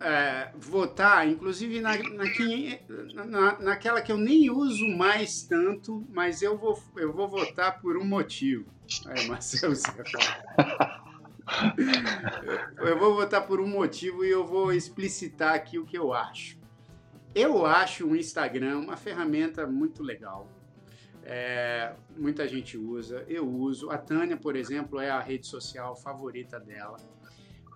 [0.00, 6.58] é, votar, inclusive na, na, na, naquela que eu nem uso mais tanto, mas eu
[6.58, 8.66] vou, eu vou votar por um motivo.
[9.06, 9.92] Aí, Marcelo, você
[12.78, 16.58] Eu vou votar por um motivo e eu vou explicitar aqui o que eu acho.
[17.34, 20.57] Eu acho o Instagram uma ferramenta muito legal
[21.24, 23.90] é, muita gente usa, eu uso.
[23.90, 26.96] A Tânia, por exemplo, é a rede social favorita dela.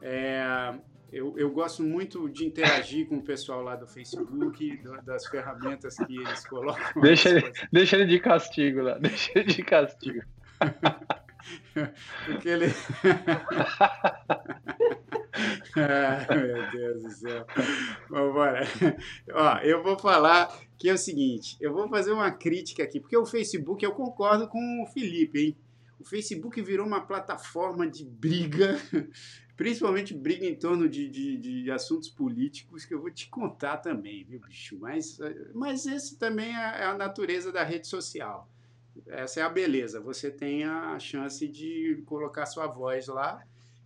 [0.01, 0.75] É,
[1.13, 5.97] eu, eu, gosto muito de interagir com o pessoal lá do Facebook, do, das ferramentas
[5.97, 7.03] que eles colocam.
[7.03, 10.23] Deixa ele, deixa ele de castigo lá, deixa ele de castigo.
[12.27, 12.67] Porque ele.
[16.31, 17.47] Meu Deus do céu.
[18.09, 18.67] Vamos embora.
[19.33, 23.17] Ó, eu vou falar que é o seguinte: eu vou fazer uma crítica aqui, porque
[23.17, 25.57] o Facebook, eu concordo com o Felipe, hein?
[25.99, 28.77] O Facebook virou uma plataforma de briga,
[29.57, 34.25] principalmente briga em torno de, de, de assuntos políticos, que eu vou te contar também,
[34.25, 34.77] viu, bicho?
[34.81, 35.19] Mas,
[35.55, 38.51] mas esse também é, é a natureza da rede social.
[39.07, 40.01] Essa é a beleza.
[40.01, 43.43] Você tem a chance de colocar sua voz lá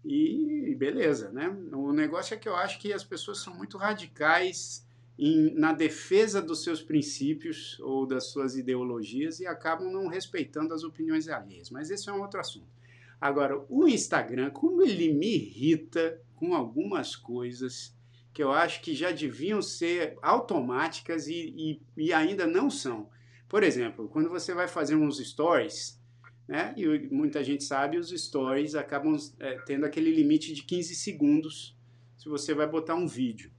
[0.07, 1.48] e beleza, né?
[1.72, 4.86] O negócio é que eu acho que as pessoas são muito radicais
[5.18, 10.84] em, na defesa dos seus princípios ou das suas ideologias e acabam não respeitando as
[10.84, 11.70] opiniões alheias.
[11.70, 12.68] Mas esse é um outro assunto.
[13.20, 17.96] Agora, o Instagram, como ele me irrita com algumas coisas
[18.32, 23.09] que eu acho que já deviam ser automáticas e, e, e ainda não são.
[23.48, 25.98] Por exemplo, quando você vai fazer uns stories,
[26.47, 26.72] né?
[26.76, 31.76] E muita gente sabe, os stories acabam é, tendo aquele limite de 15 segundos
[32.16, 33.51] se você vai botar um vídeo.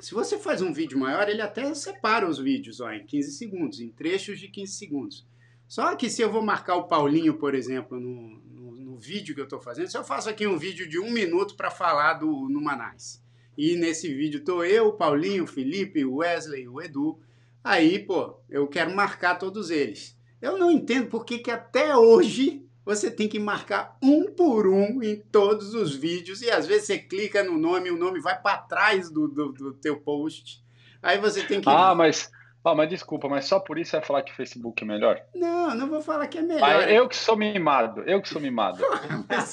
[0.00, 3.80] Se você faz um vídeo maior, ele até separa os vídeos ó, em 15 segundos,
[3.80, 5.26] em trechos de 15 segundos.
[5.66, 9.40] Só que se eu vou marcar o Paulinho, por exemplo, no, no, no vídeo que
[9.40, 12.48] eu estou fazendo, se eu faço aqui um vídeo de um minuto para falar do
[12.48, 13.24] Numanais,
[13.56, 17.18] e nesse vídeo estou eu, o Paulinho, o Felipe, o Wesley, o Edu,
[17.66, 20.15] Aí, pô, eu quero marcar todos eles.
[20.40, 25.02] Eu não entendo por que, que até hoje você tem que marcar um por um
[25.02, 28.40] em todos os vídeos e às vezes você clica no nome e o nome vai
[28.40, 30.64] para trás do, do, do, teu post.
[31.02, 31.68] Aí você tem que.
[31.68, 32.30] Ah, mas
[32.64, 35.20] Ah, mas desculpa, mas só por isso vai falar que o Facebook é melhor?
[35.34, 36.88] Não, não vou falar que é melhor.
[36.88, 38.82] eu que sou mimado, eu que sou mimado.
[39.28, 39.52] mas,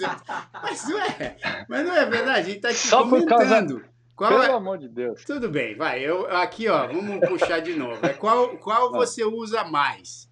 [0.61, 3.27] mas, não é, mas não é verdade, a gente tá aqui só comentando.
[3.27, 3.93] Por causa...
[4.15, 4.51] Qual Pelo é...
[4.51, 5.23] amor de Deus.
[5.25, 5.99] Tudo bem, vai.
[5.99, 8.05] Eu, aqui, ó, vamos puxar de novo.
[8.05, 10.29] É qual, qual você usa mais?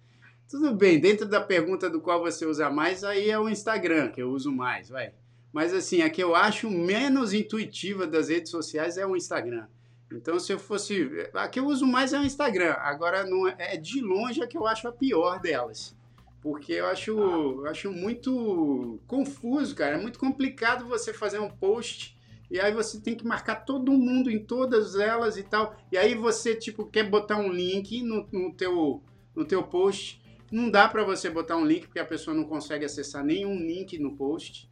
[0.52, 4.20] Tudo bem, dentro da pergunta do qual você usa mais, aí é o Instagram que
[4.20, 5.10] eu uso mais, vai.
[5.50, 9.66] Mas assim, a que eu acho menos intuitiva das redes sociais é o Instagram.
[10.12, 11.08] Então, se eu fosse.
[11.32, 12.74] A que eu uso mais é o Instagram.
[12.80, 15.96] Agora, não é, é de longe a que eu acho a pior delas.
[16.42, 19.96] Porque eu acho, eu acho muito confuso, cara.
[19.96, 22.14] É muito complicado você fazer um post
[22.50, 25.74] e aí você tem que marcar todo mundo em todas elas e tal.
[25.90, 29.02] E aí você, tipo, quer botar um link no, no, teu,
[29.34, 30.20] no teu post.
[30.52, 33.98] Não dá para você botar um link porque a pessoa não consegue acessar nenhum link
[33.98, 34.70] no post.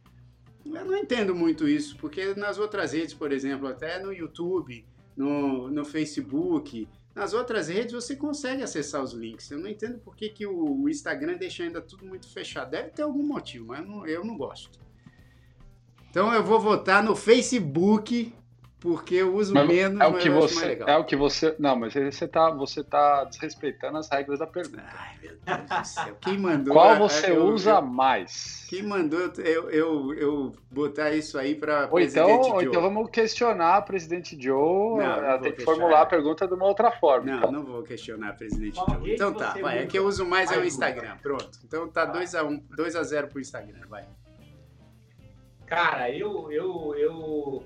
[0.63, 4.85] Eu não entendo muito isso, porque nas outras redes, por exemplo, até no YouTube,
[5.17, 9.49] no, no Facebook, nas outras redes você consegue acessar os links.
[9.49, 12.69] Eu não entendo por que, que o Instagram deixa ainda tudo muito fechado.
[12.69, 14.79] Deve ter algum motivo, mas não, eu não gosto.
[16.11, 18.31] Então eu vou votar no Facebook
[18.81, 21.55] porque eu uso mas menos, é o que você, É o que você.
[21.59, 24.83] Não, mas você está você tá desrespeitando as regras da pergunta.
[24.97, 26.17] Ai, meu Deus do céu.
[26.19, 26.73] Quem mandou.
[26.73, 28.65] Qual você eu, usa eu, mais?
[28.67, 32.53] Quem mandou eu, eu, eu botar isso aí para ou então, Joe?
[32.53, 34.97] Ou então vamos questionar a presidente Joe.
[34.97, 37.27] Não, ela tem que formular a pergunta de uma outra forma.
[37.27, 37.51] Não, então.
[37.51, 39.13] não vou questionar a presidente Joe.
[39.13, 39.83] Então tá, vai.
[39.83, 41.17] É que eu uso mais é o Instagram.
[41.21, 41.51] Pronto.
[41.63, 44.05] Então tá 2x1, um, 2 a 0 pro Instagram, vai.
[45.67, 47.63] Cara, eu, eu, eu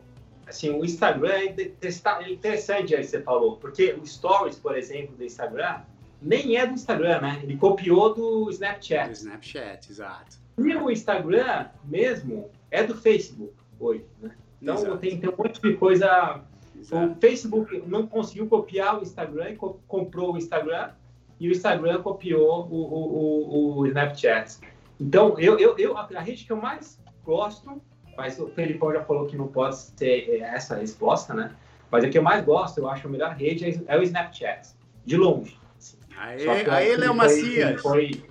[0.48, 5.24] assim, o Instagram é interessante aí que você falou, porque o Stories, por exemplo, do
[5.24, 5.82] Instagram,
[6.22, 7.39] nem é do Instagram, né?
[7.43, 9.08] Ele copiou do Snapchat.
[9.08, 10.38] Do Snapchat, exato.
[10.58, 14.32] E o Instagram mesmo é do Facebook hoje, né?
[14.62, 16.41] Então tem, tem um monte de coisa.
[16.80, 17.12] Exato.
[17.12, 20.91] O Facebook não conseguiu copiar o Instagram e co comprou o Instagram
[21.39, 24.60] e o Instagram copiou o, o, o, o Snapchat.
[25.00, 27.82] Então, eu, eu, eu, a rede que eu mais gosto
[28.18, 31.51] mas o Felipão já falou que não pode ser é, essa a resposta, né?
[31.91, 34.70] Mas o que eu mais gosto, eu acho a melhor rede é, é o Snapchat,
[35.05, 35.57] de longe.
[35.78, 35.97] Assim.
[36.18, 38.24] Aê, aí ele é uma Ele foi,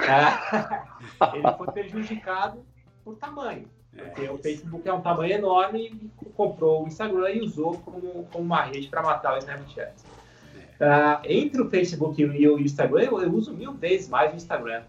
[0.00, 2.64] é, ele foi prejudicado
[3.04, 3.66] por tamanho.
[3.94, 8.24] Porque é, o Facebook é um tamanho enorme e comprou o Instagram e usou como,
[8.30, 9.92] como uma rede para matar o Snapchat.
[10.78, 14.82] Uh, entre o Facebook e o Instagram, eu, eu uso mil vezes mais o Instagram.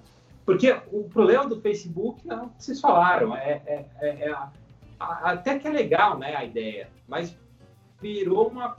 [0.49, 4.51] Porque o problema do Facebook, não, vocês falaram, é, é, é, é a,
[4.99, 7.37] a, até que é legal né, a ideia, mas
[8.01, 8.75] virou uma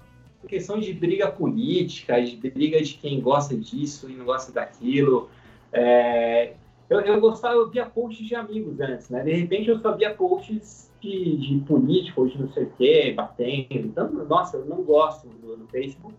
[0.49, 5.31] questão de briga política, de briga de quem gosta disso e não gosta daquilo.
[5.73, 6.55] É,
[6.89, 9.23] eu, eu gostava, eu via posts de amigos antes, né?
[9.23, 13.67] De repente eu só via posts de, de político, de não sei o quê, batendo.
[13.71, 16.17] Então, nossa, eu não gosto do, do Facebook,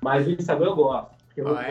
[0.00, 1.15] mas o Instagram eu gosto.
[1.36, 1.66] Eu a,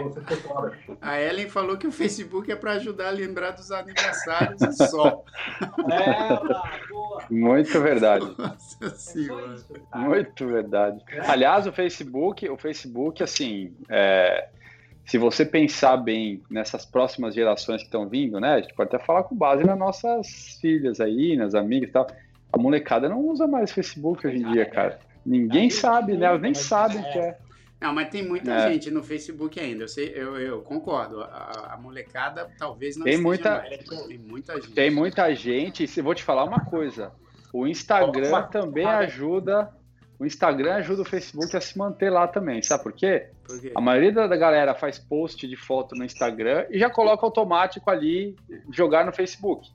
[1.01, 5.23] a Ellen falou que o Facebook é para ajudar a lembrar dos aniversários e só.
[5.91, 6.35] É,
[6.87, 7.23] boa.
[7.31, 8.25] Muito verdade.
[8.37, 9.55] Nossa senhora.
[9.95, 11.03] Muito verdade.
[11.09, 11.31] É.
[11.31, 14.49] Aliás, o Facebook, o Facebook, assim, é,
[15.05, 18.53] se você pensar bem nessas próximas gerações que estão vindo, né?
[18.55, 22.07] A gente pode até falar com base nas nossas filhas aí, nas amigas e tal.
[22.53, 24.99] A molecada não usa mais Facebook hoje em dia, cara.
[25.25, 26.27] Ninguém sabe, né?
[26.27, 27.37] Elas nem sabem o que é.
[27.79, 28.71] Não, mas tem muita é.
[28.71, 29.83] gente no Facebook ainda.
[29.83, 31.21] Eu, sei, eu, eu concordo.
[31.21, 33.77] A, a, molecada talvez não tem muita, mais.
[34.07, 34.71] Tem muita gente.
[34.71, 35.83] Tem muita gente.
[35.83, 37.11] E vou te falar uma coisa.
[37.53, 39.71] O Instagram também ajuda.
[40.17, 42.61] O Instagram ajuda o Facebook a se manter lá também.
[42.61, 43.27] Sabe por quê?
[43.45, 43.71] por quê?
[43.75, 48.35] A maioria da galera faz post de foto no Instagram e já coloca automático ali
[48.71, 49.69] jogar no Facebook.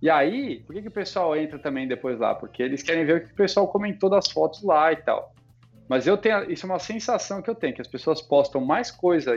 [0.00, 2.34] E aí, por que, que o pessoal entra também depois lá?
[2.34, 5.34] Porque eles querem ver o que o pessoal comentou das fotos lá e tal.
[5.88, 8.90] Mas eu tenho, isso é uma sensação que eu tenho, que as pessoas postam mais
[8.90, 9.32] coisa,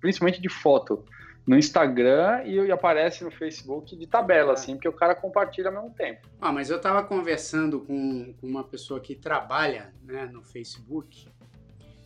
[0.00, 1.04] principalmente de foto,
[1.46, 4.54] no Instagram e, aparece no Facebook de tabela, é.
[4.54, 6.26] assim, porque o cara compartilha ao mesmo tempo.
[6.40, 11.28] Ah, mas eu estava conversando com, com, uma pessoa que trabalha né, no Facebook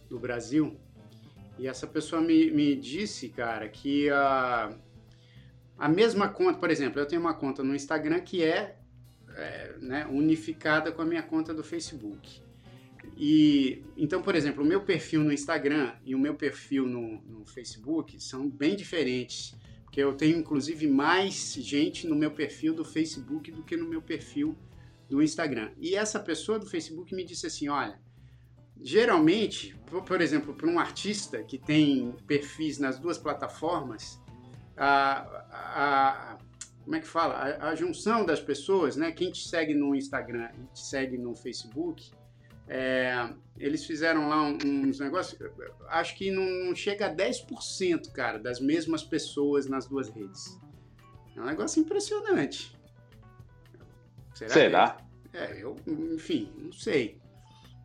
[0.08, 0.76] do Brasil,
[1.58, 4.70] e essa pessoa me, me disse, cara, que a,
[5.76, 8.76] a mesma conta, por exemplo, eu tenho uma conta no Instagram que é,
[9.36, 12.47] é né, unificada com a minha conta do Facebook.
[13.16, 17.46] E então, por exemplo, o meu perfil no Instagram e o meu perfil no, no
[17.46, 19.54] Facebook são bem diferentes,
[19.84, 24.02] porque eu tenho inclusive mais gente no meu perfil do Facebook do que no meu
[24.02, 24.56] perfil
[25.08, 25.70] do Instagram.
[25.78, 27.98] E essa pessoa do Facebook me disse assim, olha,
[28.80, 29.74] geralmente,
[30.06, 34.20] por, exemplo, para um artista que tem perfis nas duas plataformas,
[34.76, 35.18] a,
[35.50, 36.38] a,
[36.84, 37.34] como é que fala?
[37.34, 39.10] A, a junção das pessoas, né?
[39.10, 42.12] Quem te segue no Instagram e te segue no Facebook,
[42.68, 45.40] É, eles fizeram lá uns negócios,
[45.88, 50.58] acho que não chega a 10%, cara, das mesmas pessoas nas duas redes.
[51.36, 52.76] É um negócio impressionante.
[54.34, 54.50] Será?
[54.50, 54.96] Será?
[55.32, 57.18] É, eu, enfim, não sei.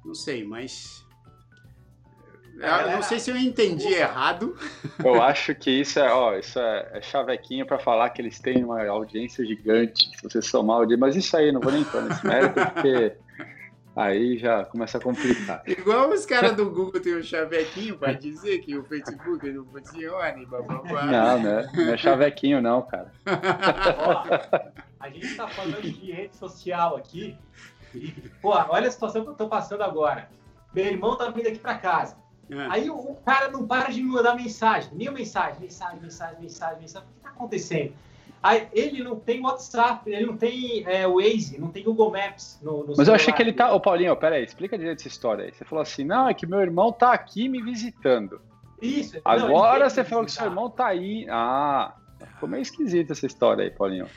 [0.04, 1.04] Não sei, mas.
[2.56, 4.56] Eu não sei se eu entendi errado.
[5.04, 8.64] Eu acho que isso é, ó, isso é, é chavequinho para falar que eles têm
[8.64, 12.04] uma audiência gigante, se você somar o dia, mas isso aí, não vou nem entrar
[12.04, 13.18] nesse mérito, porque
[13.96, 15.62] Aí já começa a complicar.
[15.70, 20.46] Igual os caras do Google tem um chavequinho para dizer que o Facebook não funciona.
[20.48, 21.06] Bababá.
[21.06, 21.72] Não, né?
[21.74, 23.12] Não é chavequinho, não, cara.
[23.98, 24.24] Ó,
[25.00, 27.38] a gente está falando de rede social aqui.
[27.94, 30.28] E, pô, olha a situação que eu estou passando agora.
[30.74, 32.18] Meu irmão tá vindo aqui para casa.
[32.50, 32.68] É.
[32.70, 34.94] Aí o, o, cara não para de me mandar mensagem.
[34.96, 37.08] Mil mensagem, mensagem, mensagem, mensagem, mensagem.
[37.08, 37.94] O que está acontecendo?
[38.44, 42.72] Aí, ele não tem WhatsApp, ele não tem é, Waze, não tem Google Maps no,
[42.72, 43.12] no Mas celular.
[43.12, 43.74] eu achei que ele tá.
[43.74, 45.54] Ô, Paulinho, peraí, explica direito essa história aí.
[45.54, 48.42] Você falou assim: não, é que meu irmão tá aqui me visitando.
[48.82, 49.18] Isso.
[49.24, 51.26] Agora não, você falou que seu irmão tá aí.
[51.30, 51.96] Ah,
[52.34, 54.08] ficou meio esquisita essa história aí, Paulinho.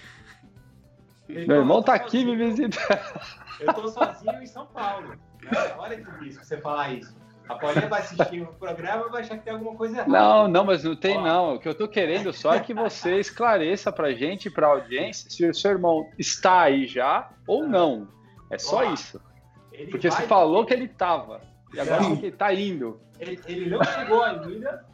[1.29, 2.79] Ele meu irmão tá aqui me visitando.
[3.61, 5.15] Eu tô sozinho em São Paulo.
[5.79, 7.17] Olha que risco você falar isso.
[7.49, 10.11] A Paulinha vai assistir o programa e vai achar que tem alguma coisa errada.
[10.11, 11.23] Não, não, mas não tem Ó.
[11.23, 11.55] não.
[11.55, 15.49] O que eu tô querendo só é que você esclareça pra gente pra audiência se
[15.49, 17.67] o seu irmão está aí já ou ah.
[17.67, 18.09] não.
[18.51, 19.21] É só Ó, isso.
[19.91, 21.41] Porque você falou que ele tava.
[21.73, 22.17] E agora não.
[22.17, 23.01] que ele tá indo.
[23.21, 24.85] Ele, ele não chegou ainda.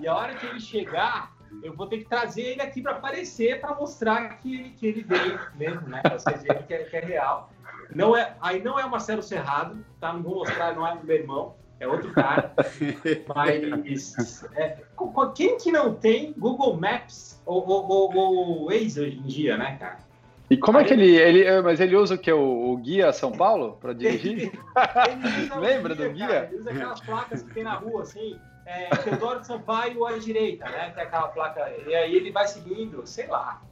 [0.00, 1.32] e a hora que ele chegar,
[1.62, 5.40] eu vou ter que trazer ele aqui para aparecer, para mostrar que, que ele veio
[5.54, 6.02] mesmo, né?
[6.02, 7.50] Pra vocês verem que é, que é real.
[7.94, 10.12] Não é, aí não é o Marcelo Serrado, tá?
[10.12, 12.54] Não vou mostrar, não é meu irmão é outro cara.
[13.34, 14.14] Mas
[14.56, 14.78] é,
[15.34, 19.76] quem que não tem Google Maps ou, ou, ou, ou Waze hoje em dia, né,
[19.78, 19.98] cara?
[20.52, 21.62] E como é que ele, ele.
[21.62, 22.30] Mas ele usa o que?
[22.30, 24.52] O, o guia São Paulo para dirigir?
[25.58, 26.26] Lembra guia, do guia?
[26.26, 28.38] Cara, ele usa aquelas placas que tem na rua, assim.
[28.66, 30.90] É, Teodoro Sampaio à direita, né?
[30.90, 31.72] Tem aquela placa.
[31.86, 33.62] E aí ele vai seguindo, sei lá.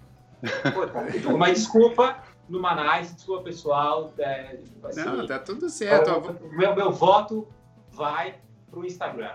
[0.72, 1.05] Pô, tá,
[1.36, 2.16] mas desculpa,
[2.48, 4.12] no Manais, desculpa pessoal.
[4.18, 6.11] É, assim, Não, tá tudo certo.
[6.11, 7.46] O meu, meu voto
[7.93, 9.34] vai para o Instagram.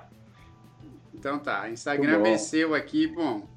[1.14, 3.48] Então tá, Instagram venceu aqui, bom.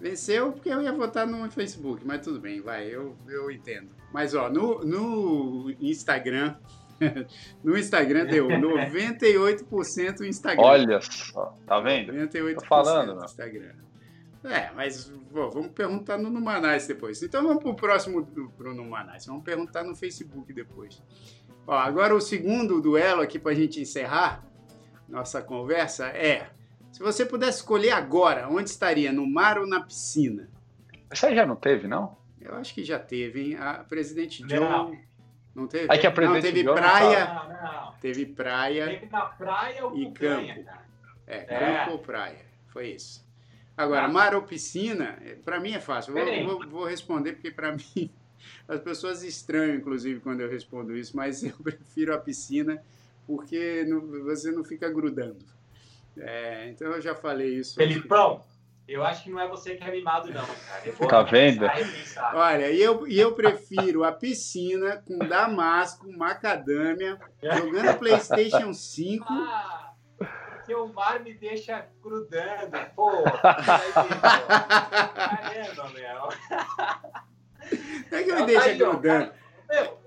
[0.00, 3.90] Venceu porque eu ia votar no Facebook, mas tudo bem, vai, eu, eu entendo.
[4.12, 6.56] Mas ó, no, no Instagram,
[7.62, 10.62] no Instagram deu 98% Instagram.
[10.62, 12.12] Olha só, tá vendo?
[12.12, 13.74] 98% Tô falando, Instagram.
[14.44, 17.20] É, mas pô, vamos perguntar no Numanais depois.
[17.22, 18.24] Então vamos pro próximo
[18.56, 19.26] pro Numanais.
[19.26, 21.02] Vamos perguntar no Facebook depois.
[21.68, 24.42] Ó, agora o segundo duelo aqui para a gente encerrar
[25.06, 26.48] nossa conversa é:
[26.90, 30.48] se você pudesse escolher agora, onde estaria, no mar ou na piscina?
[31.12, 32.16] Isso aí já não teve, não?
[32.40, 33.56] Eu acho que já teve, hein?
[33.60, 34.96] A presidente John.
[35.54, 35.92] Não teve?
[35.92, 37.34] Aí que a presidente não, teve John praia.
[37.34, 37.92] Não, não.
[38.00, 38.86] Teve praia.
[38.86, 40.64] Teve na praia ou e campo.
[41.26, 42.46] É, é, campo ou praia.
[42.68, 43.28] Foi isso.
[43.76, 44.08] Agora, ah.
[44.08, 46.14] mar ou piscina, para mim é fácil.
[46.14, 48.10] Vou, vou, vou responder porque para mim
[48.66, 52.82] as pessoas estranham, inclusive, quando eu respondo isso, mas eu prefiro a piscina
[53.26, 55.44] porque não, você não fica grudando.
[56.16, 57.76] É, então eu já falei isso.
[57.76, 58.42] Felipão,
[58.88, 61.08] eu acho que não é você que é mimado, não, cara.
[61.08, 61.66] Tá vendo?
[62.32, 69.26] Olha, e eu, e eu prefiro a piscina com damasco, macadâmia, jogando PlayStation 5.
[69.28, 69.92] Ah,
[70.64, 72.78] que o mar me deixa grudando.
[72.96, 74.14] Pô, caramba,
[75.92, 76.30] meu.
[78.10, 79.32] É que me deixa grudando.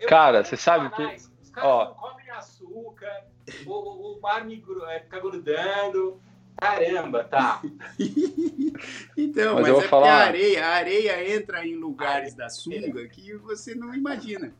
[0.07, 1.03] Cara, você sabe que.
[1.41, 3.25] Os caras ó, não comem açúcar,
[3.65, 6.21] o, o mar me é, fica grudando.
[6.57, 7.61] Caramba, tá.
[9.17, 10.11] então, mas, mas é falar...
[10.11, 14.53] a areia, a areia entra em lugares da sunga que você não imagina.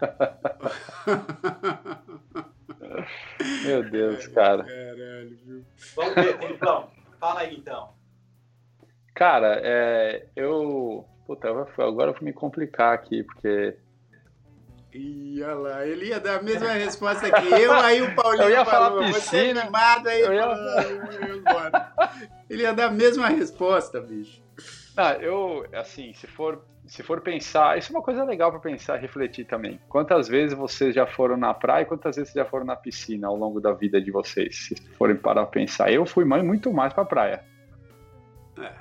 [3.64, 4.62] Meu Deus, cara.
[4.64, 5.64] Caralho, viu?
[5.96, 6.88] Vamos ver, Felipão.
[7.18, 7.92] Fala aí então.
[9.14, 13.76] Cara, é, eu Puta, agora eu vou me complicar aqui, porque.
[14.92, 18.64] Ia lá, ele ia dar a mesma resposta que eu, aí o Paulinho eu ia
[18.64, 20.48] falou, falar piscina, você animado, aí eu ia...
[22.50, 24.42] ele ia dar a mesma resposta, bicho.
[24.96, 28.96] Ah, eu, assim, se for, se for pensar, isso é uma coisa legal para pensar,
[28.96, 29.80] refletir também.
[29.88, 33.28] Quantas vezes vocês já foram na praia e quantas vezes vocês já foram na piscina
[33.28, 35.92] ao longo da vida de vocês, se forem parar pra pensar.
[35.92, 37.44] Eu fui mãe muito mais pra praia.
[38.58, 38.74] É.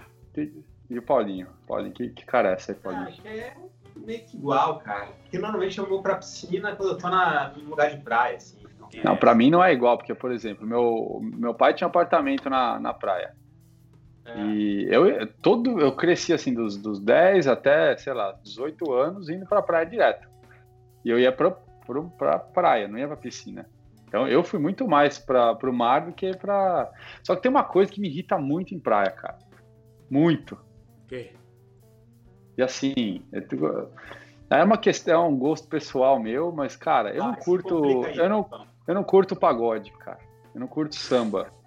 [0.89, 1.47] E o Paulinho?
[1.67, 3.07] Paulinho, que, que cara é essa aí, Paulinho?
[3.07, 3.55] Acho que é
[3.95, 5.07] meio que igual, cara.
[5.21, 8.57] Porque normalmente eu vou pra piscina quando eu tô na, em lugar de praia, assim.
[8.75, 11.89] Então, não, pra mim não é igual, porque, por exemplo, meu, meu pai tinha um
[11.89, 13.35] apartamento na, na praia.
[14.25, 14.39] É.
[14.39, 19.45] E eu, todo, eu cresci assim, dos, dos 10 até, sei lá, 18 anos, indo
[19.45, 20.27] pra praia direto.
[21.05, 21.55] E eu ia pro,
[22.17, 23.67] para praia, não ia para piscina.
[24.07, 26.91] Então eu fui muito mais para o mar do que para.
[27.23, 29.37] Só que tem uma coisa que me irrita muito em praia, cara.
[30.09, 30.57] Muito.
[32.57, 33.23] E assim,
[34.49, 38.17] é uma questão, é um gosto pessoal meu, mas cara, eu ah, não curto, aí,
[38.17, 38.67] eu não, então.
[38.87, 40.19] eu não curto pagode, cara.
[40.53, 41.51] Eu não curto samba.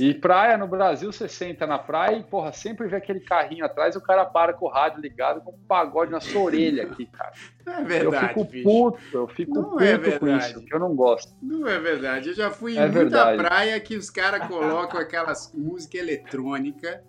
[0.00, 3.94] E praia no Brasil, você senta na praia e, porra, sempre vê aquele carrinho atrás
[3.94, 7.06] e o cara para com o rádio ligado com um pagode na sua orelha aqui,
[7.06, 7.32] cara.
[7.64, 8.24] Não é verdade.
[8.24, 8.64] Eu fico bicho.
[8.64, 11.32] puto, eu fico não puto é com isso, que eu não gosto.
[11.40, 12.30] Não é verdade.
[12.30, 13.38] Eu já fui é em muita verdade.
[13.38, 17.00] praia que os caras colocam aquelas música eletrônica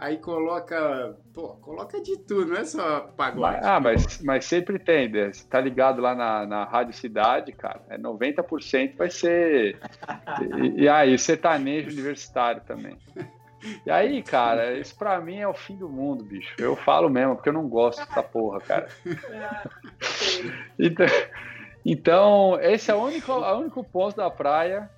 [0.00, 3.58] Aí coloca, pô, coloca de tudo, não é só pagode.
[3.62, 5.30] Ah, mas, mas sempre tem, né?
[5.30, 9.78] Você tá ligado lá na, na Rádio Cidade, cara, é 90% vai ser.
[10.56, 12.96] E, e aí, sertanejo universitário também.
[13.84, 16.54] E aí, cara, isso pra mim é o fim do mundo, bicho.
[16.58, 18.88] Eu falo mesmo, porque eu não gosto dessa porra, cara.
[20.78, 21.06] Então,
[21.84, 24.90] então esse é o único, o único ponto da praia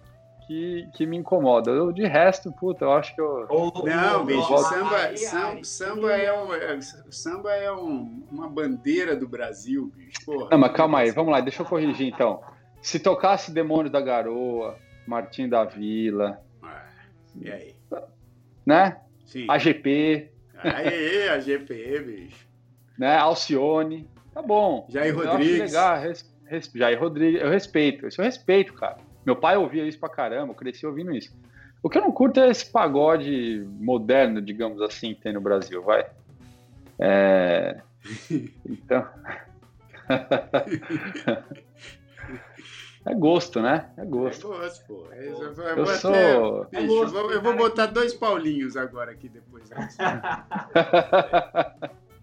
[0.47, 1.71] que, que me incomoda.
[1.71, 3.47] Eu, de resto, puta, eu acho que eu.
[3.85, 6.81] Não, bicho, samba, samba, samba é, um, é,
[7.11, 10.25] samba é um, uma bandeira do Brasil, bicho.
[10.25, 12.43] Porra, não, mas calma aí, vamos lá, deixa eu corrigir então.
[12.81, 14.77] Se tocasse Demônio da Garoa,
[15.07, 16.41] Martim da Vila.
[16.63, 16.85] Ah,
[17.41, 17.75] e aí?
[18.67, 18.97] Né?
[19.25, 19.47] Sim.
[19.49, 20.31] AGP.
[20.59, 22.47] Aê, AGP, bicho.
[22.99, 23.17] Né?
[23.17, 24.09] Alcione.
[24.35, 24.87] Tá bom.
[24.89, 25.73] Jair Rodrigues.
[25.73, 26.01] legal.
[26.01, 27.41] Res, res, Jair Rodrigues.
[27.41, 28.07] Eu respeito.
[28.07, 28.99] Isso eu respeito, cara.
[29.25, 31.35] Meu pai ouvia isso pra caramba, eu cresci ouvindo isso.
[31.83, 35.83] O que eu não curto é esse pagode moderno, digamos assim, que tem no Brasil,
[35.83, 36.07] vai.
[36.99, 37.81] É...
[38.69, 39.09] Então.
[43.07, 43.91] é gosto, né?
[43.97, 44.53] É gosto.
[44.53, 45.07] É gosto, pô.
[45.13, 46.63] É, eu, eu, eu sou.
[46.63, 46.81] Até...
[46.81, 49.71] Bicho, é gosto, eu, vou, botar dois Paulinhos agora aqui depois.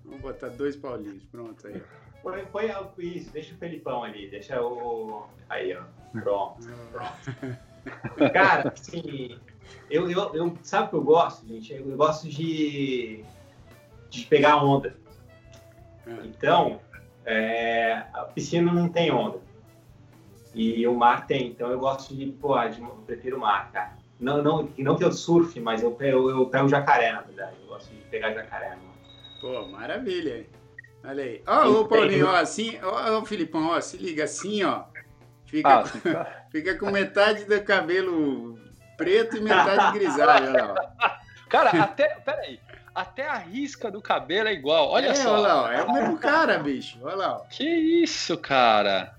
[0.03, 1.81] Vamos botar dois Paulinhos, pronto aí.
[2.21, 5.25] Põe, põe isso, deixa o Felipão ali, deixa o.
[5.49, 5.83] Aí, ó.
[6.21, 8.31] Pronto, pronto.
[8.33, 9.39] Cara, assim,
[9.89, 11.73] eu, eu, eu, sabe o que eu gosto, gente?
[11.73, 13.23] Eu, gosto de,
[14.09, 14.95] de pegar onda.
[16.05, 16.11] É.
[16.25, 16.81] Então,
[17.25, 19.39] é, a piscina não tem onda.
[20.53, 23.97] E o mar tem, então eu gosto de, pô, de, eu prefiro o mar, cara.
[24.19, 27.55] Não, não, não que eu surfe, mas eu, eu, eu pego jacaré, na verdade.
[27.61, 28.71] Eu gosto de pegar jacaré.
[28.71, 28.89] Mano.
[29.39, 30.45] Pô, maravilha.
[31.09, 31.41] Olha aí.
[31.47, 34.83] Ó, oh, o Paulinho, ó, assim, ó, oh, Filipão, ó, se liga assim, ó.
[35.47, 35.99] Fica, ah, com,
[36.53, 38.59] fica com metade do cabelo
[38.95, 41.19] preto e metade grisalho, olha lá.
[41.49, 42.59] Cara, até, peraí,
[42.93, 45.33] até a risca do cabelo é igual, olha é, só.
[45.33, 47.37] Olha lá, ó, é o mesmo cara, bicho, olha lá.
[47.37, 47.39] Ó.
[47.49, 49.15] Que isso, cara.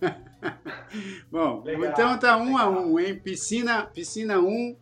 [1.30, 1.92] Bom, Legal.
[1.92, 3.14] então tá um a um, hein?
[3.14, 4.76] Piscina, piscina um,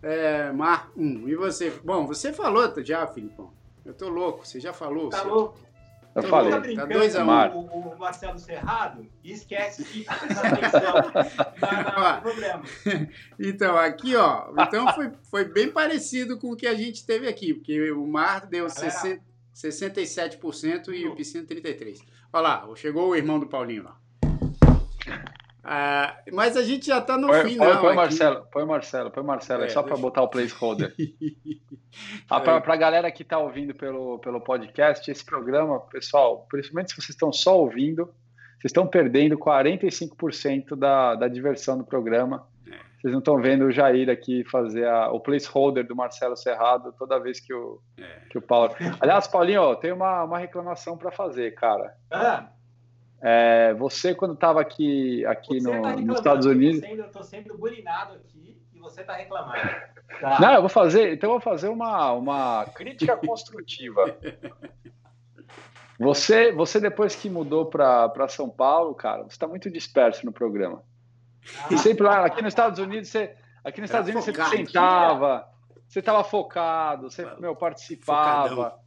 [0.00, 1.28] é, mar um.
[1.28, 1.70] E você?
[1.84, 3.55] Bom, você falou já, Filipão.
[3.86, 5.08] Eu tô louco, você já falou.
[5.08, 5.58] Tá louco?
[6.16, 6.74] Eu tô falei.
[6.74, 7.58] Tá, tá dois a um.
[7.58, 10.94] O, o Marcelo Cerrado e esquece que presta atenção.
[11.96, 12.62] não, problema.
[13.38, 14.50] Então, aqui, ó.
[14.58, 18.46] Então foi, foi bem parecido com o que a gente teve aqui, porque o Mar
[18.46, 19.22] deu 60,
[19.54, 22.00] 67% e o Piscina 33%.
[22.32, 24.00] Olha lá, chegou o irmão do Paulinho lá.
[25.68, 27.80] Ah, mas a gente já está no põe, fim, põe, não.
[27.80, 30.94] Põe o Marcelo, põe Marcelo, põe Marcelo, é, só para botar o placeholder.
[32.30, 36.94] ah, para a galera que está ouvindo pelo, pelo podcast, esse programa, pessoal, principalmente se
[36.94, 38.04] vocês estão só ouvindo,
[38.60, 42.46] vocês estão perdendo 45% da, da diversão do programa.
[42.64, 42.78] É.
[43.00, 47.18] Vocês não estão vendo o Jair aqui fazer a, o placeholder do Marcelo Serrado toda
[47.18, 48.20] vez que o, é.
[48.30, 48.72] que o Paulo.
[49.00, 51.92] Aliás, Paulinho, ó, tem uma, uma reclamação para fazer, cara.
[52.08, 52.50] Ah.
[53.28, 56.80] É, você, quando estava aqui, aqui no, tá nos Estados Unidos.
[56.84, 59.68] Eu estou sendo bulinado aqui e você está reclamando.
[60.20, 60.38] Tá.
[60.40, 61.12] Não, eu vou fazer.
[61.14, 64.16] Então, eu vou fazer uma, uma crítica construtiva.
[65.98, 70.84] Você, você, depois que mudou para São Paulo, cara, você está muito disperso no programa.
[71.64, 74.56] Ah, e sempre lá, aqui nos Estados Unidos, você, aqui nos Estados Unidos, focado, você
[74.56, 75.48] sentava,
[75.88, 78.48] você estava focado, você meu, participava.
[78.50, 78.85] Focadão.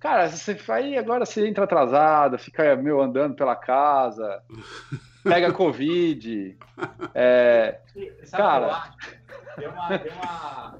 [0.00, 4.42] Cara, você aí agora você entra atrasado, fica meu andando pela casa,
[5.24, 6.56] pega Covid.
[7.14, 7.80] É,
[8.30, 8.92] cara.
[9.56, 10.78] Deu uma, deu, uma,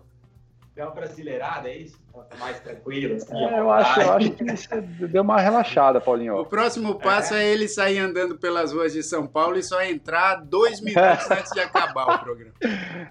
[0.75, 1.99] deu uma brasileirada, é isso?
[2.29, 3.17] Tá mais tranquilo.
[3.17, 6.37] Assim, é, eu, acho, eu acho que você deu uma relaxada, Paulinho.
[6.37, 7.45] O próximo passo é.
[7.45, 7.53] é.
[7.53, 11.61] ele sair andando pelas ruas de São Paulo e só entrar dois minutos antes de
[11.61, 12.55] acabar o programa.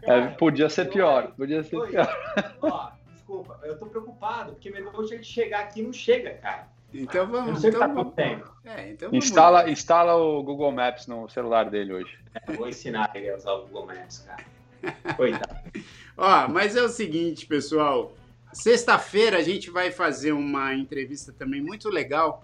[0.04, 2.18] É, podia ser pior, podia ser pior.
[2.62, 2.90] Ó,
[3.28, 3.60] desculpa.
[3.64, 6.70] Eu tô preocupado, porque meu irmão tinha que chegar aqui e não chega, cara.
[6.94, 7.48] Então vamos.
[7.48, 8.24] Eu não sei então, o que tá
[8.64, 12.18] é, então vamos instala, instala o Google Maps no celular dele hoje.
[12.34, 14.46] É, vou ensinar ele a usar o Google Maps, cara.
[15.16, 15.60] Coitado.
[16.16, 18.14] Ó, mas é o seguinte, pessoal.
[18.54, 22.44] Sexta-feira a gente vai fazer uma entrevista também muito legal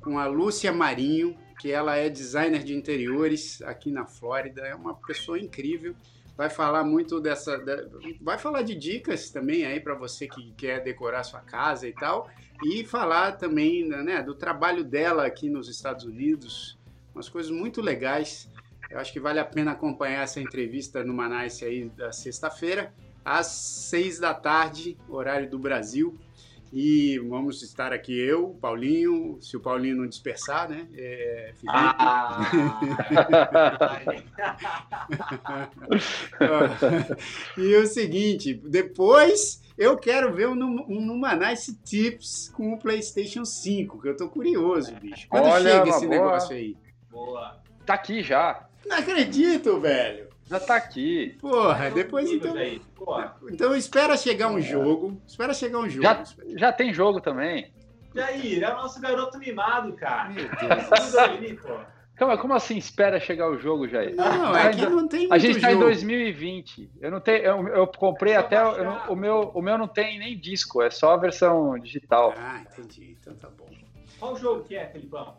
[0.00, 4.62] com a Lúcia Marinho, que ela é designer de interiores aqui na Flórida.
[4.62, 5.94] É uma pessoa incrível.
[6.36, 7.62] Vai falar muito dessa.
[8.20, 12.28] Vai falar de dicas também aí para você que quer decorar sua casa e tal.
[12.64, 16.78] E falar também né, do trabalho dela aqui nos Estados Unidos.
[17.14, 18.50] Umas coisas muito legais.
[18.90, 22.92] Eu acho que vale a pena acompanhar essa entrevista no Manaus aí da sexta-feira,
[23.24, 26.18] às seis da tarde, horário do Brasil.
[26.76, 30.88] E vamos estar aqui eu, Paulinho, se o Paulinho não dispersar, né?
[30.92, 31.72] É, Felipe.
[31.72, 32.40] Ah.
[37.56, 44.02] e o seguinte, depois eu quero ver um, um Nice Tips com o PlayStation 5,
[44.02, 45.28] que eu tô curioso, bicho.
[45.28, 46.18] Quando Olha, chega esse boa.
[46.18, 46.76] negócio aí?
[47.08, 47.62] Boa.
[47.86, 48.66] Tá aqui já.
[48.84, 50.33] Não acredito, velho.
[50.46, 51.36] Já tá aqui.
[51.40, 52.54] Porra, depois então.
[53.50, 55.20] Então espera chegar um jogo.
[55.26, 56.02] Espera chegar um jogo.
[56.02, 56.24] Já,
[56.56, 57.72] já tem jogo também.
[58.14, 60.30] Jair, é o nosso garoto mimado, cara.
[60.30, 61.14] Meu Deus.
[61.16, 61.76] ali, pô.
[62.16, 64.14] Calma, como assim espera chegar o jogo, Jair?
[64.14, 65.82] Não, é que não tem muito A gente tá jogo.
[65.82, 66.90] em 2020.
[67.00, 70.38] Eu não tenho, eu, eu comprei até eu o meu, o meu não tem nem
[70.38, 72.32] disco, é só a versão digital.
[72.36, 73.16] Ah, entendi.
[73.20, 73.66] Então tá bom.
[74.20, 75.36] Qual jogo que é, Felipão?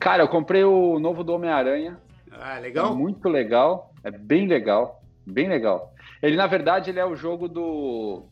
[0.00, 2.00] Cara, eu comprei o novo do Homem-Aranha.
[2.32, 2.92] Ah, legal?
[2.92, 3.92] É muito legal.
[4.04, 5.02] É bem legal.
[5.26, 5.92] Bem legal.
[6.22, 8.24] Ele, na verdade, ele é o jogo do.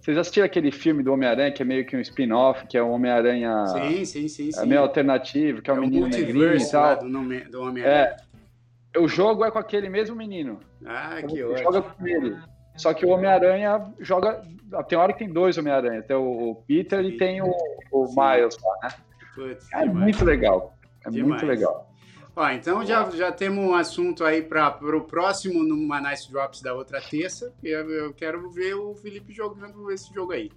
[0.00, 2.90] Vocês assistiram aquele filme do Homem-Aranha, que é meio que um spin-off, que é o
[2.90, 3.66] Homem-Aranha.
[3.66, 4.60] Sim, sim, sim, sim.
[4.60, 6.98] É meio alternativo, que é o é menino negrinho e tal.
[6.98, 8.16] Do, do Homem-Aranha.
[8.94, 8.98] É.
[8.98, 10.58] O jogo é com aquele mesmo menino.
[10.84, 11.58] Ah, que ótimo.
[11.58, 12.36] Joga com ele.
[12.76, 14.42] Só que o Homem-Aranha joga.
[14.88, 16.02] Tem hora que tem dois Homem-Aranha.
[16.02, 17.10] Tem o Peter sim.
[17.10, 17.50] e tem o,
[17.92, 18.94] o Miles lá, né?
[19.34, 20.74] Putz, é muito legal.
[21.06, 21.42] É demais.
[21.42, 21.91] muito legal.
[22.34, 26.74] Ó, então já, já temos um assunto aí para o próximo no Nice Drops da
[26.74, 27.52] outra terça.
[27.62, 30.50] Eu, eu quero ver o Felipe jogando esse jogo aí.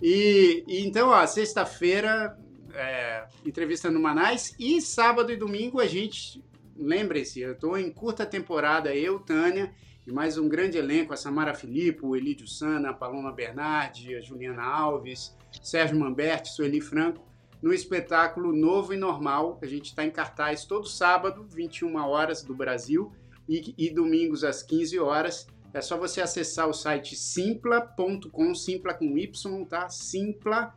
[0.00, 2.38] E, e então, ó, sexta-feira,
[2.72, 6.42] é, entrevista no Manais e sábado e domingo a gente,
[6.76, 9.74] lembrem-se, eu estou em curta temporada, eu, Tânia,
[10.06, 14.20] e mais um grande elenco, a Samara Filippo, o Elídio Sana, a Paloma Bernardi, a
[14.22, 17.27] Juliana Alves, Sérgio Mamberti, Sueli Franco,
[17.62, 19.58] no espetáculo Novo e Normal.
[19.62, 23.12] A gente está em cartaz todo sábado, 21 horas do Brasil,
[23.48, 25.46] e, e, domingos às 15 horas.
[25.72, 29.88] É só você acessar o site simpla.com, simpla com Y, tá?
[29.88, 30.76] simpla.com.br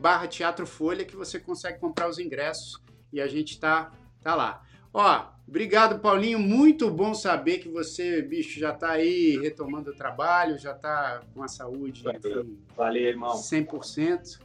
[0.00, 2.80] barra Teatro Folha que você consegue comprar os ingressos
[3.12, 4.62] e a gente tá, tá lá.
[4.92, 10.58] Ó, obrigado Paulinho, muito bom saber que você, bicho, já tá aí retomando o trabalho,
[10.58, 13.34] já tá com a saúde, enfim, Valeu, irmão.
[13.34, 14.38] 100%.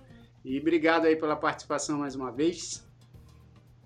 [0.43, 2.87] E obrigado aí pela participação mais uma vez.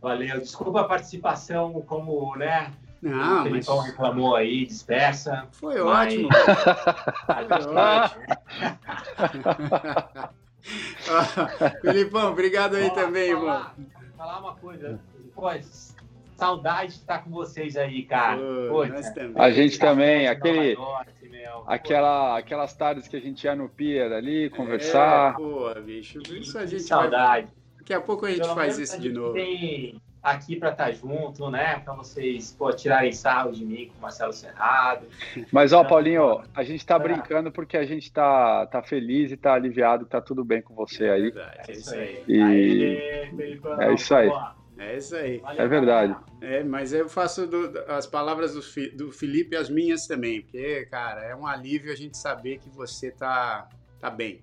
[0.01, 0.39] Valeu.
[0.39, 2.73] Desculpa a participação como, né?
[3.01, 3.85] Não, o Felipão mas...
[3.87, 5.47] reclamou aí, dispersa.
[5.51, 6.13] Foi mas...
[6.13, 6.29] ótimo.
[7.25, 7.45] Foi
[7.75, 8.23] ótimo.
[11.81, 13.71] Felipão, obrigado aí também, falar, irmão.
[14.15, 14.99] Falar uma coisa.
[15.33, 15.95] Pois,
[16.35, 18.39] saudade de estar com vocês aí, cara.
[18.69, 18.81] Pô,
[19.35, 20.77] a gente também, aquele,
[21.65, 25.31] aquela, aquelas tardes que a gente ia no pier ali, conversar.
[25.31, 27.47] É, pô, bicho, isso a gente saudade.
[27.47, 27.61] Vai...
[27.77, 29.33] Daqui a pouco a gente Pelo faz isso de novo.
[29.33, 31.79] Tem aqui para estar junto, né?
[31.79, 35.07] Para vocês pô, tirarem sarro de mim com o Marcelo Serrado.
[35.51, 39.33] Mas, ó, então, Paulinho, a gente está brincando porque a gente está tá feliz e
[39.33, 41.27] está aliviado, está tudo bem com você aí.
[41.27, 42.23] É, verdade, é isso aí.
[42.27, 42.41] E...
[42.41, 43.31] Aí,
[43.79, 44.29] é isso aí.
[44.81, 45.41] É isso aí.
[45.57, 46.15] É verdade.
[46.41, 48.61] É, mas eu faço do, as palavras do,
[48.97, 53.11] do Felipe as minhas também, porque, cara, é um alívio a gente saber que você
[53.11, 53.69] tá,
[53.99, 54.41] tá bem.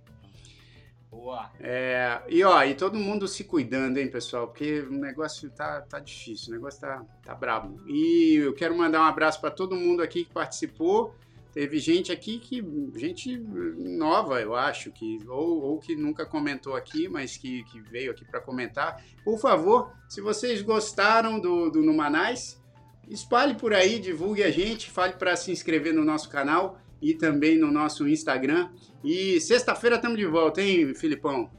[1.11, 1.51] Boa.
[1.59, 5.99] É, e ó, e todo mundo se cuidando, hein, pessoal, porque o negócio tá, tá
[5.99, 7.82] difícil, o negócio tá, tá brabo.
[7.89, 11.16] E eu quero mandar um abraço para todo mundo aqui que participou.
[11.59, 12.64] Teve gente aqui que.
[12.94, 18.12] gente nova, eu acho, que ou, ou que nunca comentou aqui, mas que, que veio
[18.12, 19.02] aqui para comentar.
[19.24, 22.62] Por favor, se vocês gostaram do, do Numanais,
[23.09, 27.59] espalhe por aí, divulgue a gente, fale para se inscrever no nosso canal e também
[27.59, 28.70] no nosso Instagram.
[29.02, 31.50] E sexta-feira estamos de volta, hein, Filipão?